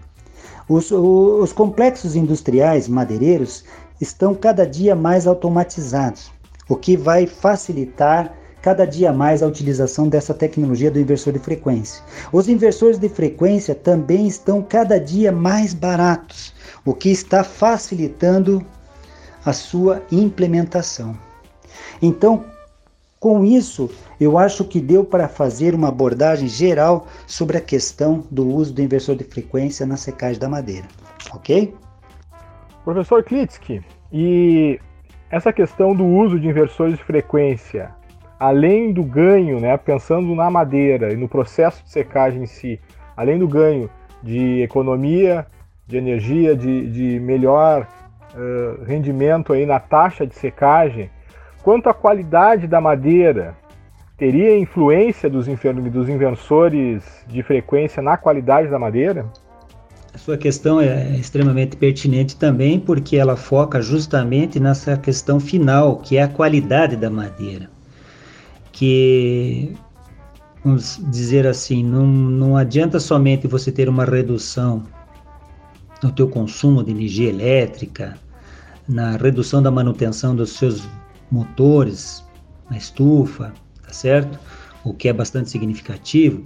Os, 0.69 0.89
os 0.91 1.51
complexos 1.51 2.15
industriais 2.15 2.87
madeireiros 2.87 3.65
estão 3.99 4.33
cada 4.33 4.65
dia 4.65 4.95
mais 4.95 5.27
automatizados, 5.27 6.31
o 6.69 6.75
que 6.75 6.95
vai 6.95 7.27
facilitar 7.27 8.33
cada 8.61 8.85
dia 8.85 9.11
mais 9.13 9.41
a 9.41 9.47
utilização 9.47 10.07
dessa 10.07 10.33
tecnologia 10.33 10.91
do 10.91 10.99
inversor 10.99 11.33
de 11.33 11.39
frequência. 11.39 12.03
Os 12.31 12.49
inversores 12.49 12.97
de 12.97 13.09
frequência 13.09 13.73
também 13.73 14.27
estão 14.27 14.61
cada 14.61 14.99
dia 14.99 15.31
mais 15.31 15.73
baratos, 15.73 16.53
o 16.85 16.93
que 16.93 17.09
está 17.09 17.43
facilitando 17.43 18.65
a 19.45 19.53
sua 19.53 20.03
implementação. 20.11 21.17
Então, 22.01 22.45
com 23.19 23.43
isso, 23.43 23.89
eu 24.19 24.37
acho 24.37 24.63
que 24.63 24.79
deu 24.79 25.03
para 25.03 25.27
fazer 25.27 25.75
uma 25.75 25.89
abordagem 25.89 26.47
geral 26.47 27.07
sobre 27.27 27.57
a 27.57 27.61
questão 27.61 28.23
do 28.31 28.47
uso 28.47 28.73
do 28.73 28.81
inversor 28.81 29.15
de 29.15 29.25
frequência 29.25 29.85
na 29.85 29.97
secagem 29.97 30.39
da 30.39 30.47
madeira. 30.47 30.87
Ok? 31.33 31.73
Professor 32.85 33.23
Klitsky, 33.23 33.83
e 34.11 34.79
essa 35.29 35.51
questão 35.51 35.93
do 35.93 36.05
uso 36.05 36.39
de 36.39 36.47
inversores 36.47 36.97
de 36.97 37.03
frequência, 37.03 37.93
além 38.39 38.93
do 38.93 39.03
ganho, 39.03 39.59
né, 39.59 39.75
pensando 39.77 40.33
na 40.33 40.49
madeira 40.49 41.11
e 41.11 41.17
no 41.17 41.27
processo 41.27 41.83
de 41.83 41.91
secagem 41.91 42.43
em 42.43 42.47
si, 42.47 42.79
além 43.15 43.37
do 43.37 43.47
ganho 43.47 43.89
de 44.23 44.61
economia, 44.61 45.45
de 45.85 45.97
energia, 45.97 46.55
de, 46.55 46.89
de 46.89 47.19
melhor 47.19 47.87
uh, 48.33 48.83
rendimento 48.85 49.53
aí 49.53 49.65
na 49.65 49.79
taxa 49.79 50.25
de 50.25 50.35
secagem, 50.35 51.09
Quanto 51.61 51.89
à 51.89 51.93
qualidade 51.93 52.67
da 52.67 52.79
madeira, 52.79 53.55
teria 54.17 54.57
influência 54.57 55.29
dos, 55.29 55.45
dos 55.45 56.09
inversores 56.09 57.03
de 57.27 57.43
frequência 57.43 58.01
na 58.01 58.17
qualidade 58.17 58.69
da 58.69 58.79
madeira? 58.79 59.25
A 60.13 60.17
sua 60.17 60.37
questão 60.37 60.79
é 60.79 61.15
extremamente 61.17 61.75
pertinente 61.75 62.37
também, 62.37 62.79
porque 62.79 63.17
ela 63.17 63.35
foca 63.35 63.81
justamente 63.81 64.59
nessa 64.59 64.97
questão 64.97 65.39
final, 65.39 65.97
que 65.97 66.17
é 66.17 66.23
a 66.23 66.27
qualidade 66.27 66.95
da 66.95 67.09
madeira. 67.09 67.69
Que, 68.79 69.73
vamos 70.63 71.01
dizer 71.09 71.45
assim, 71.45 71.83
não, 71.83 72.07
não 72.07 72.55
adianta 72.55 72.97
somente 72.97 73.45
você 73.45 73.73
ter 73.73 73.89
uma 73.89 74.05
redução 74.05 74.85
no 76.01 76.13
teu 76.13 76.29
consumo 76.29 76.81
de 76.81 76.91
energia 76.91 77.27
elétrica, 77.27 78.17
na 78.87 79.17
redução 79.17 79.61
da 79.61 79.69
manutenção 79.69 80.33
dos 80.33 80.51
seus 80.51 80.87
motores 81.29 82.23
na 82.69 82.77
estufa, 82.77 83.53
tá 83.85 83.91
certo? 83.91 84.39
O 84.81 84.93
que 84.93 85.09
é 85.09 85.13
bastante 85.13 85.49
significativo, 85.49 86.45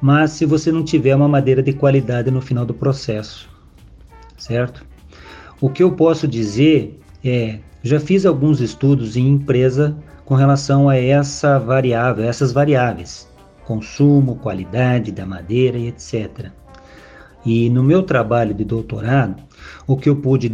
mas 0.00 0.30
se 0.30 0.46
você 0.46 0.70
não 0.70 0.84
tiver 0.84 1.16
uma 1.16 1.26
madeira 1.26 1.64
de 1.64 1.72
qualidade 1.72 2.30
no 2.30 2.40
final 2.40 2.64
do 2.64 2.74
processo, 2.74 3.50
certo? 4.38 4.84
O 5.60 5.68
que 5.68 5.82
eu 5.82 5.90
posso 5.90 6.28
dizer 6.28 7.00
é, 7.24 7.58
já 7.82 7.98
fiz 7.98 8.24
alguns 8.24 8.60
estudos 8.60 9.16
em 9.16 9.28
empresa 9.28 9.96
com 10.24 10.34
relação 10.34 10.88
a 10.88 10.96
essa 10.96 11.58
variável, 11.58 12.24
essas 12.24 12.52
variáveis, 12.52 13.28
consumo, 13.64 14.36
qualidade 14.36 15.10
da 15.12 15.26
madeira 15.26 15.76
e 15.76 15.88
etc. 15.88 16.50
E 17.44 17.68
no 17.70 17.82
meu 17.82 18.02
trabalho 18.02 18.54
de 18.54 18.64
doutorado, 18.64 19.42
o 19.86 19.96
que 19.96 20.08
eu 20.08 20.16
pude 20.16 20.50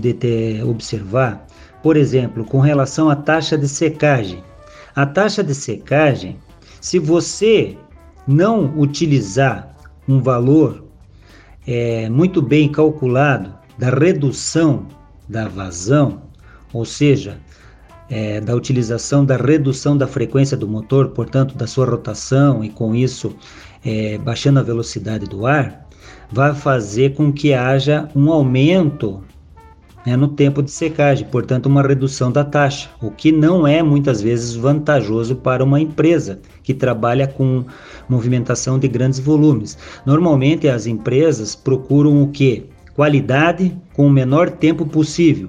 observar 0.65 1.47
por 1.83 1.97
exemplo, 1.97 2.45
com 2.45 2.61
relação 2.61 3.09
à 3.09 3.17
taxa 3.17 3.57
de 3.57 3.69
secagem. 3.69 4.43
A 4.95 5.07
taxa 5.07 5.43
de 5.45 5.55
secagem, 5.55 6.37
se 6.81 6.99
você 6.99 7.77
não 8.27 8.79
utilizar 8.79 9.77
um 10.07 10.21
valor 10.21 10.85
é, 11.67 12.09
muito 12.09 12.43
bem 12.43 12.71
calculado 12.71 13.55
da 13.79 13.91
redução 13.91 14.87
da 15.29 15.49
vazão, 15.49 16.23
ou 16.73 16.85
seja, 16.85 17.39
é, 18.11 18.41
da 18.41 18.55
utilização 18.55 19.25
da 19.25 19.37
redução 19.37 19.97
da 19.97 20.07
frequência 20.07 20.57
do 20.57 20.67
motor, 20.67 21.09
portanto, 21.09 21.55
da 21.57 21.67
sua 21.67 21.87
rotação 21.87 22.65
e 22.65 22.71
com 22.71 22.95
isso 22.95 23.35
é, 23.85 24.19
baixando 24.19 24.59
a 24.61 24.63
velocidade 24.63 25.27
do 25.27 25.47
ar, 25.47 25.87
vai 26.31 26.55
fazer 26.55 27.15
com 27.15 27.33
que 27.33 27.53
haja 27.53 28.09
um 28.15 28.33
aumento 28.33 29.23
né, 30.07 30.17
no 30.17 30.29
tempo 30.29 30.63
de 30.63 30.71
secagem, 30.71 31.27
portanto, 31.29 31.67
uma 31.67 31.83
redução 31.83 32.33
da 32.33 32.45
taxa, 32.45 32.89
o 33.03 33.11
que 33.11 33.31
não 33.31 33.67
é 33.67 33.83
muitas 33.83 34.23
vezes 34.23 34.55
vantajoso 34.55 35.37
para 35.37 35.63
uma 35.63 35.81
empresa 35.81 36.41
que 36.63 36.73
trabalha 36.73 37.27
com 37.27 37.65
movimentação 38.09 38.79
de 38.79 38.89
grandes 38.89 39.19
volumes. 39.19 39.77
Normalmente, 40.07 40.67
as 40.67 40.87
empresas 40.87 41.55
procuram 41.55 42.23
o 42.23 42.29
que? 42.29 42.67
Qualidade 42.95 43.77
com 43.93 44.07
o 44.07 44.11
menor 44.11 44.51
tempo 44.51 44.87
possível. 44.87 45.49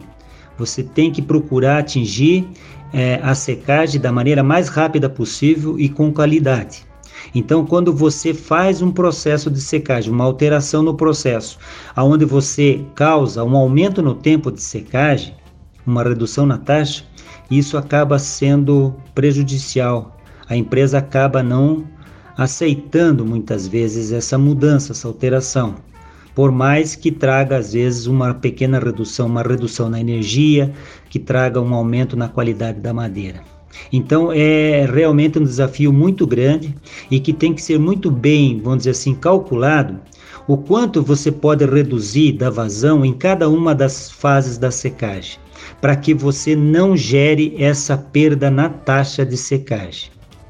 Você 0.60 0.84
tem 0.84 1.12
que 1.12 1.22
procurar 1.22 1.80
atingir 1.80 2.48
é, 2.94 3.20
a 3.24 3.34
secagem 3.34 4.00
da 4.00 4.12
maneira 4.12 4.44
mais 4.44 4.68
rápida 4.68 5.10
possível 5.10 5.80
e 5.80 5.88
com 5.90 6.12
qualidade. 6.12 6.86
Então, 7.34 7.66
quando 7.66 7.94
você 7.94 8.34
faz 8.34 8.82
um 8.82 8.92
processo 8.92 9.50
de 9.50 9.62
secagem, 9.62 10.12
uma 10.12 10.24
alteração 10.24 10.84
no 10.84 10.94
processo, 10.96 11.58
aonde 11.96 12.26
você 12.26 12.82
causa 12.96 13.44
um 13.44 13.56
aumento 13.56 14.02
no 14.02 14.16
tempo 14.16 14.52
de 14.52 14.62
secagem, 14.62 15.34
uma 15.86 16.04
redução 16.04 16.46
na 16.46 16.58
taxa, 16.58 17.04
isso 17.50 17.78
acaba 17.78 18.20
sendo 18.20 18.94
prejudicial. 19.16 20.18
A 20.48 20.56
empresa 20.56 20.98
acaba 20.98 21.42
não 21.42 21.86
aceitando 22.38 23.26
muitas 23.26 23.68
vezes 23.68 24.12
essa 24.12 24.38
mudança, 24.38 24.92
essa 24.92 25.08
alteração. 25.08 25.76
Por 26.36 26.52
mais 26.52 26.96
que 26.96 27.12
traga 27.12 27.58
às 27.58 27.74
vezes 27.74 28.06
uma 28.06 28.34
pequena 28.34 28.80
redução, 28.80 29.28
uma 29.28 29.42
redução 29.42 29.90
na 29.90 30.00
energia, 30.00 30.72
que 31.10 31.20
traga 31.20 31.60
um 31.60 31.74
aumento 31.74 32.16
na 32.16 32.28
qualidade 32.28 32.80
da 32.80 32.94
madeira. 32.94 33.42
Então 33.92 34.32
é 34.32 34.86
realmente 34.86 35.40
um 35.40 35.44
desafio 35.44 35.94
muito 35.94 36.26
grande 36.26 36.76
e 37.10 37.20
que 37.20 37.34
tem 37.34 37.54
que 37.54 37.62
ser 37.62 37.80
muito 37.80 38.10
bem, 38.10 38.60
vamos 38.62 38.80
dizer 38.80 38.92
assim, 38.92 39.14
calculado 39.14 40.00
o 40.48 40.58
quanto 40.58 41.04
você 41.04 41.32
pode 41.32 41.64
reduzir 41.64 42.32
da 42.32 42.50
vazão 42.50 43.06
em 43.06 43.14
cada 43.14 43.48
uma 43.48 43.76
das 43.76 44.10
fases 44.10 44.58
da 44.58 44.72
secagem, 44.72 45.38
para 45.80 45.96
que 45.96 46.12
você 46.12 46.56
não 46.56 46.98
gere 46.98 47.54
essa 47.60 47.96
perda 47.96 48.50
na 48.50 48.68
taxa 48.68 49.24
de 49.24 49.38
secagem. 49.38 50.10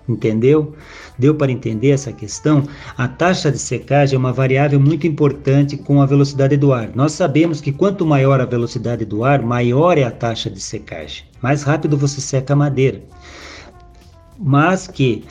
Entendeu? 0.10 0.74
Deu 1.20 1.36
para 1.36 1.52
entender 1.52 1.92
essa 1.92 2.12
questão? 2.12 2.64
A 2.98 3.08
taxa 3.08 3.52
de 3.52 3.60
secagem 3.60 4.16
é 4.16 4.20
uma 4.20 4.34
variável 4.34 4.80
muito 4.80 5.06
importante 5.06 5.78
com 5.78 6.02
a 6.02 6.06
velocidade 6.08 6.58
do 6.58 6.74
ar. 6.74 6.90
Nós 6.96 7.12
sabemos 7.12 7.62
que 7.62 7.72
quanto 7.72 8.08
maior 8.08 8.42
a 8.42 8.46
velocidade 8.46 9.06
do 9.06 9.24
ar, 9.24 9.44
maior 9.44 10.00
é 10.00 10.04
a 10.04 10.12
taxa 10.12 10.50
de 10.50 10.60
secagem. 10.60 11.26
Mais 11.44 11.62
rápido 11.62 11.96
você 11.96 12.20
seca 12.20 12.54
a 12.54 12.56
madeira. 12.56 13.04
Mas 14.40 14.88
que 14.88 15.26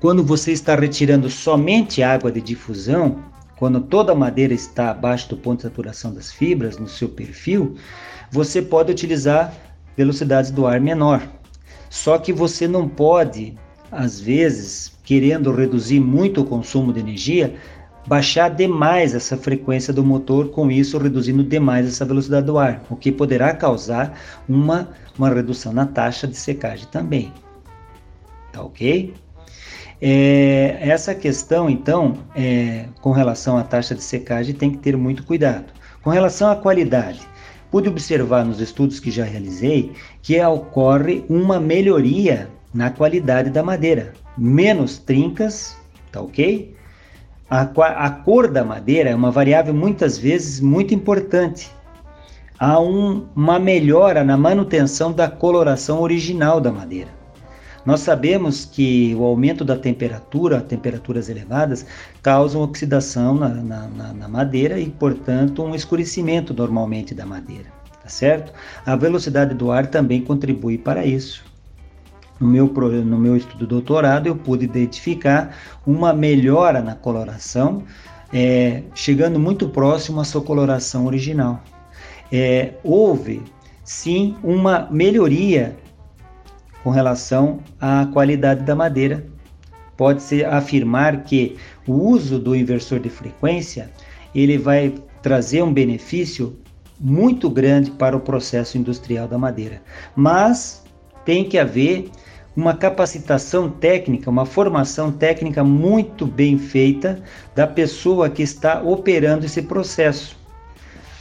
quando 0.00 0.24
você 0.24 0.50
está 0.50 0.74
retirando 0.74 1.28
somente 1.28 2.02
água 2.02 2.32
de 2.32 2.40
difusão, 2.40 3.18
quando 3.56 3.82
toda 3.82 4.12
a 4.12 4.16
madeira 4.16 4.54
está 4.54 4.90
abaixo 4.90 5.28
do 5.28 5.36
ponto 5.36 5.58
de 5.58 5.62
saturação 5.64 6.14
das 6.14 6.32
fibras 6.32 6.78
no 6.78 6.88
seu 6.88 7.08
perfil, 7.08 7.76
você 8.30 8.62
pode 8.62 8.90
utilizar 8.90 9.52
velocidades 9.94 10.50
do 10.50 10.66
ar 10.66 10.80
menor. 10.80 11.22
Só 11.90 12.16
que 12.16 12.32
você 12.32 12.66
não 12.66 12.88
pode 12.88 13.54
às 13.92 14.18
vezes, 14.18 14.92
querendo 15.04 15.52
reduzir 15.54 16.00
muito 16.00 16.40
o 16.40 16.44
consumo 16.44 16.92
de 16.92 17.00
energia, 17.00 17.54
baixar 18.06 18.48
demais 18.48 19.14
essa 19.14 19.36
frequência 19.36 19.92
do 19.92 20.02
motor, 20.02 20.48
com 20.48 20.70
isso 20.70 20.96
reduzindo 20.96 21.44
demais 21.44 21.86
essa 21.86 22.04
velocidade 22.04 22.46
do 22.46 22.58
ar, 22.58 22.82
o 22.88 22.96
que 22.96 23.12
poderá 23.12 23.54
causar 23.54 24.18
uma, 24.48 24.88
uma 25.16 25.28
redução 25.28 25.72
na 25.72 25.86
taxa 25.86 26.26
de 26.26 26.36
secagem 26.36 26.88
também. 26.90 27.32
Tá 28.50 28.62
ok? 28.62 29.14
É, 30.00 30.78
essa 30.80 31.14
questão, 31.14 31.70
então, 31.70 32.18
é, 32.34 32.86
com 33.00 33.12
relação 33.12 33.56
à 33.56 33.62
taxa 33.62 33.94
de 33.94 34.02
secagem, 34.02 34.54
tem 34.54 34.70
que 34.70 34.78
ter 34.78 34.96
muito 34.96 35.22
cuidado. 35.22 35.66
Com 36.02 36.10
relação 36.10 36.50
à 36.50 36.56
qualidade, 36.56 37.20
pude 37.70 37.88
observar 37.88 38.44
nos 38.44 38.60
estudos 38.60 38.98
que 38.98 39.10
já 39.10 39.24
realizei 39.24 39.92
que 40.20 40.42
ocorre 40.42 41.24
uma 41.28 41.60
melhoria 41.60 42.50
na 42.72 42.90
qualidade 42.90 43.50
da 43.50 43.62
madeira. 43.62 44.12
Menos 44.36 44.98
trincas, 44.98 45.76
tá 46.10 46.20
ok? 46.20 46.74
A, 47.50 47.62
a 48.06 48.10
cor 48.10 48.50
da 48.50 48.64
madeira 48.64 49.10
é 49.10 49.14
uma 49.14 49.30
variável 49.30 49.74
muitas 49.74 50.16
vezes 50.16 50.60
muito 50.60 50.94
importante. 50.94 51.70
Há 52.58 52.80
um, 52.80 53.26
uma 53.36 53.58
melhora 53.58 54.24
na 54.24 54.36
manutenção 54.36 55.12
da 55.12 55.28
coloração 55.28 56.00
original 56.00 56.60
da 56.60 56.72
madeira. 56.72 57.10
Nós 57.84 58.00
sabemos 58.00 58.64
que 58.64 59.12
o 59.16 59.24
aumento 59.24 59.64
da 59.64 59.76
temperatura, 59.76 60.60
temperaturas 60.60 61.28
elevadas, 61.28 61.84
causam 62.22 62.62
oxidação 62.62 63.34
na, 63.34 63.48
na, 63.48 64.12
na 64.14 64.28
madeira 64.28 64.78
e, 64.78 64.88
portanto, 64.88 65.64
um 65.64 65.74
escurecimento 65.74 66.54
normalmente 66.54 67.12
da 67.12 67.26
madeira, 67.26 67.66
tá 68.00 68.08
certo? 68.08 68.52
A 68.86 68.94
velocidade 68.94 69.52
do 69.54 69.72
ar 69.72 69.88
também 69.88 70.22
contribui 70.22 70.78
para 70.78 71.04
isso 71.04 71.51
no 72.42 72.48
meu, 72.48 72.66
no 72.66 73.18
meu 73.18 73.36
estudo 73.36 73.66
doutorado, 73.66 74.26
eu 74.26 74.34
pude 74.34 74.64
identificar 74.64 75.56
uma 75.86 76.12
melhora 76.12 76.82
na 76.82 76.96
coloração, 76.96 77.84
é, 78.32 78.82
chegando 78.94 79.38
muito 79.38 79.68
próximo 79.68 80.20
à 80.20 80.24
sua 80.24 80.42
coloração 80.42 81.06
original. 81.06 81.62
É, 82.32 82.74
houve, 82.82 83.42
sim, 83.84 84.36
uma 84.42 84.88
melhoria 84.90 85.76
com 86.82 86.90
relação 86.90 87.60
à 87.80 88.06
qualidade 88.06 88.64
da 88.64 88.74
madeira. 88.74 89.24
Pode-se 89.96 90.44
afirmar 90.44 91.22
que 91.22 91.56
o 91.86 91.92
uso 91.92 92.40
do 92.40 92.56
inversor 92.56 92.98
de 92.98 93.08
frequência 93.08 93.90
ele 94.34 94.58
vai 94.58 94.94
trazer 95.20 95.62
um 95.62 95.72
benefício 95.72 96.58
muito 96.98 97.48
grande 97.48 97.90
para 97.92 98.16
o 98.16 98.20
processo 98.20 98.76
industrial 98.76 99.28
da 99.28 99.38
madeira. 99.38 99.80
Mas 100.16 100.82
tem 101.24 101.44
que 101.48 101.58
haver 101.58 102.10
uma 102.54 102.74
capacitação 102.74 103.70
técnica, 103.70 104.28
uma 104.28 104.44
formação 104.44 105.10
técnica 105.10 105.64
muito 105.64 106.26
bem 106.26 106.58
feita 106.58 107.22
da 107.54 107.66
pessoa 107.66 108.28
que 108.28 108.42
está 108.42 108.82
operando 108.82 109.46
esse 109.46 109.62
processo. 109.62 110.36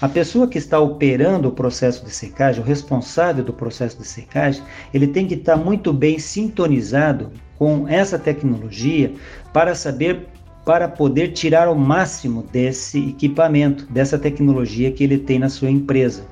A 0.02 0.10
pessoa 0.10 0.48
que 0.48 0.58
está 0.58 0.80
operando 0.80 1.48
o 1.48 1.52
processo 1.52 2.04
de 2.04 2.12
secagem, 2.12 2.62
o 2.62 2.66
responsável 2.66 3.44
do 3.44 3.54
processo 3.54 4.00
de 4.00 4.08
secagem, 4.08 4.64
ele 4.92 5.08
tem 5.08 5.28
que 5.28 5.36
estar 5.36 5.56
muito 5.56 5.94
bem 5.94 6.18
sintonizado 6.18 7.32
com 7.56 7.88
essa 7.88 8.18
tecnologia 8.18 9.14
para 9.54 9.76
saber 9.76 10.28
para 10.66 10.88
poder 10.88 11.30
tirar 11.30 11.70
o 11.70 11.76
máximo 11.76 12.44
desse 12.52 13.10
equipamento, 13.10 13.86
dessa 13.92 14.18
tecnologia 14.18 14.92
que 14.92 15.04
ele 15.04 15.18
tem 15.18 15.40
na 15.40 15.50
sua 15.50 15.72
empresa, 15.72 16.26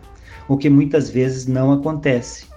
o 0.47 0.55
que 0.55 0.69
muitas 0.69 1.09
vezes 1.09 1.47
não 1.47 1.71
acontece. 1.71 2.48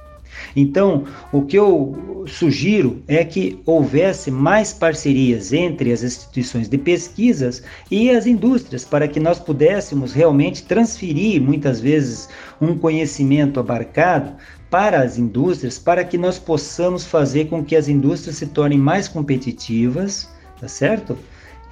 Então, 0.54 1.04
o 1.32 1.42
que 1.42 1.58
eu 1.58 2.24
sugiro 2.26 3.02
é 3.08 3.24
que 3.24 3.60
houvesse 3.64 4.30
mais 4.30 4.72
parcerias 4.72 5.52
entre 5.52 5.92
as 5.92 6.02
instituições 6.02 6.68
de 6.68 6.78
pesquisas 6.78 7.62
e 7.90 8.10
as 8.10 8.26
indústrias, 8.26 8.84
para 8.84 9.08
que 9.08 9.20
nós 9.20 9.38
pudéssemos 9.38 10.12
realmente 10.12 10.64
transferir, 10.64 11.40
muitas 11.40 11.80
vezes, 11.80 12.28
um 12.60 12.76
conhecimento 12.76 13.58
abarcado 13.58 14.36
para 14.70 15.02
as 15.02 15.18
indústrias, 15.18 15.78
para 15.78 16.04
que 16.04 16.16
nós 16.16 16.38
possamos 16.38 17.04
fazer 17.04 17.46
com 17.46 17.64
que 17.64 17.76
as 17.76 17.88
indústrias 17.88 18.36
se 18.36 18.46
tornem 18.46 18.78
mais 18.78 19.08
competitivas, 19.08 20.30
tá 20.60 20.68
certo? 20.68 21.16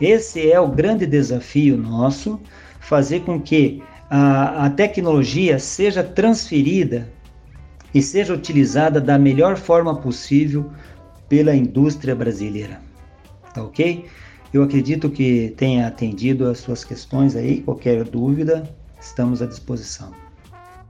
Esse 0.01 0.51
é 0.51 0.59
o 0.59 0.69
grande 0.69 1.07
desafio 1.07 1.77
nosso, 1.77 2.41
fazer 2.81 3.21
com 3.21 3.41
que 3.41 3.83
a, 4.09 4.67
a 4.67 4.71
tecnologia 4.71 5.59
seja 5.59 6.03
transferida 6.03 7.09
e 7.95 8.03
seja 8.03 8.35
utilizada 8.35 9.01
da 9.01 9.19
melhor 9.19 9.57
forma 9.57 9.95
possível 9.97 10.71
pela 11.29 11.55
indústria 11.55 12.15
brasileira. 12.15 12.81
Tá 13.55 13.63
ok? 13.63 14.07
Eu 14.53 14.65
acredito 14.65 15.09
que 15.09 15.55
tenha 15.57 15.87
atendido 15.87 16.49
as 16.49 16.59
suas 16.59 16.85
questões 16.85 17.37
aí. 17.37 17.63
Qualquer 17.63 18.03
dúvida, 18.05 18.69
estamos 19.01 19.41
à 19.41 19.47
disposição. 19.47 20.11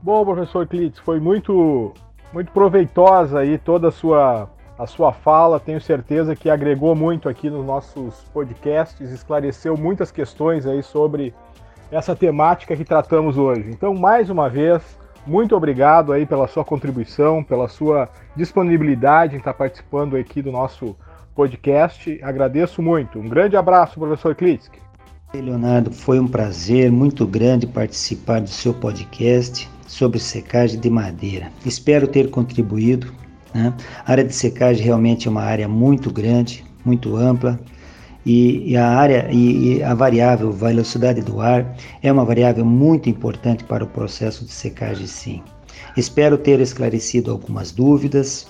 Bom, 0.01 0.25
professor 0.25 0.67
Clitz, 0.67 0.97
foi 0.99 1.19
muito, 1.19 1.93
muito 2.33 2.51
proveitosa 2.51 3.39
aí 3.39 3.59
toda 3.59 3.89
a 3.89 3.91
sua, 3.91 4.49
a 4.79 4.87
sua 4.87 5.13
fala. 5.13 5.59
Tenho 5.59 5.79
certeza 5.79 6.35
que 6.35 6.49
agregou 6.49 6.95
muito 6.95 7.29
aqui 7.29 7.51
nos 7.51 7.63
nossos 7.63 8.23
podcasts, 8.33 9.11
esclareceu 9.11 9.77
muitas 9.77 10.11
questões 10.11 10.65
aí 10.65 10.81
sobre 10.81 11.31
essa 11.91 12.15
temática 12.15 12.75
que 12.75 12.83
tratamos 12.83 13.37
hoje. 13.37 13.69
Então, 13.69 13.93
mais 13.93 14.31
uma 14.31 14.49
vez, 14.49 14.81
muito 15.25 15.55
obrigado 15.55 16.11
aí 16.11 16.25
pela 16.25 16.47
sua 16.47 16.65
contribuição, 16.65 17.43
pela 17.43 17.67
sua 17.67 18.09
disponibilidade 18.35 19.35
em 19.35 19.39
estar 19.39 19.53
participando 19.53 20.15
aqui 20.15 20.41
do 20.41 20.51
nosso 20.51 20.95
podcast. 21.35 22.19
Agradeço 22.23 22.81
muito. 22.81 23.19
Um 23.19 23.29
grande 23.29 23.55
abraço, 23.55 23.99
professor 23.99 24.35
Klitschk. 24.35 24.79
Leonardo, 25.33 25.91
foi 25.91 26.19
um 26.19 26.27
prazer 26.27 26.91
muito 26.91 27.25
grande 27.25 27.65
participar 27.65 28.41
do 28.41 28.49
seu 28.49 28.73
podcast 28.73 29.69
sobre 29.87 30.19
secagem 30.19 30.79
de 30.79 30.89
madeira. 30.89 31.51
Espero 31.65 32.07
ter 32.07 32.29
contribuído. 32.29 33.13
Né? 33.53 33.73
A 34.05 34.11
área 34.11 34.23
de 34.23 34.35
secagem 34.35 34.83
realmente 34.83 35.27
é 35.27 35.31
uma 35.31 35.43
área 35.43 35.67
muito 35.67 36.11
grande, 36.11 36.65
muito 36.83 37.15
ampla 37.15 37.59
e, 38.25 38.71
e 38.71 38.77
a 38.77 38.87
área 38.87 39.27
e, 39.31 39.77
e, 39.77 39.83
a 39.83 39.93
variável 39.93 40.51
velocidade 40.51 41.21
do 41.21 41.41
ar 41.41 41.75
é 42.01 42.11
uma 42.11 42.25
variável 42.25 42.63
muito 42.63 43.09
importante 43.09 43.63
para 43.63 43.83
o 43.83 43.87
processo 43.87 44.45
de 44.45 44.51
secagem 44.51 45.07
sim. 45.07 45.41
Espero 45.97 46.37
ter 46.37 46.59
esclarecido 46.59 47.31
algumas 47.31 47.71
dúvidas. 47.71 48.47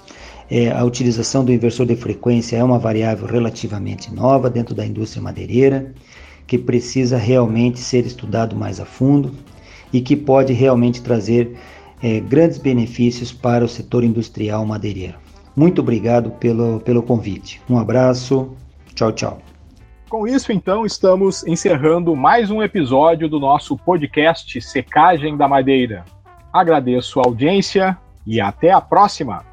É, 0.49 0.69
a 0.69 0.83
utilização 0.83 1.45
do 1.45 1.53
inversor 1.53 1.85
de 1.85 1.95
frequência 1.95 2.57
é 2.57 2.63
uma 2.63 2.77
variável 2.77 3.25
relativamente 3.25 4.13
nova 4.13 4.49
dentro 4.49 4.75
da 4.75 4.85
indústria 4.85 5.21
madeireira, 5.21 5.93
que 6.45 6.57
precisa 6.57 7.17
realmente 7.17 7.79
ser 7.79 8.05
estudado 8.05 8.55
mais 8.55 8.79
a 8.79 8.85
fundo 8.85 9.31
e 9.93 10.01
que 10.01 10.15
pode 10.15 10.51
realmente 10.51 11.01
trazer 11.01 11.55
é, 12.03 12.19
grandes 12.19 12.57
benefícios 12.57 13.31
para 13.31 13.63
o 13.63 13.69
setor 13.69 14.03
industrial 14.03 14.65
madeireiro. 14.65 15.15
Muito 15.55 15.81
obrigado 15.81 16.31
pelo, 16.31 16.79
pelo 16.81 17.03
convite. 17.03 17.61
Um 17.69 17.77
abraço. 17.77 18.49
Tchau, 18.93 19.11
tchau. 19.11 19.50
Com 20.11 20.27
isso, 20.27 20.51
então, 20.51 20.85
estamos 20.85 21.41
encerrando 21.47 22.13
mais 22.17 22.51
um 22.51 22.61
episódio 22.61 23.29
do 23.29 23.39
nosso 23.39 23.77
podcast 23.77 24.59
Secagem 24.59 25.37
da 25.37 25.47
Madeira. 25.47 26.03
Agradeço 26.51 27.21
a 27.21 27.23
audiência 27.23 27.97
e 28.27 28.41
até 28.41 28.71
a 28.71 28.81
próxima! 28.81 29.50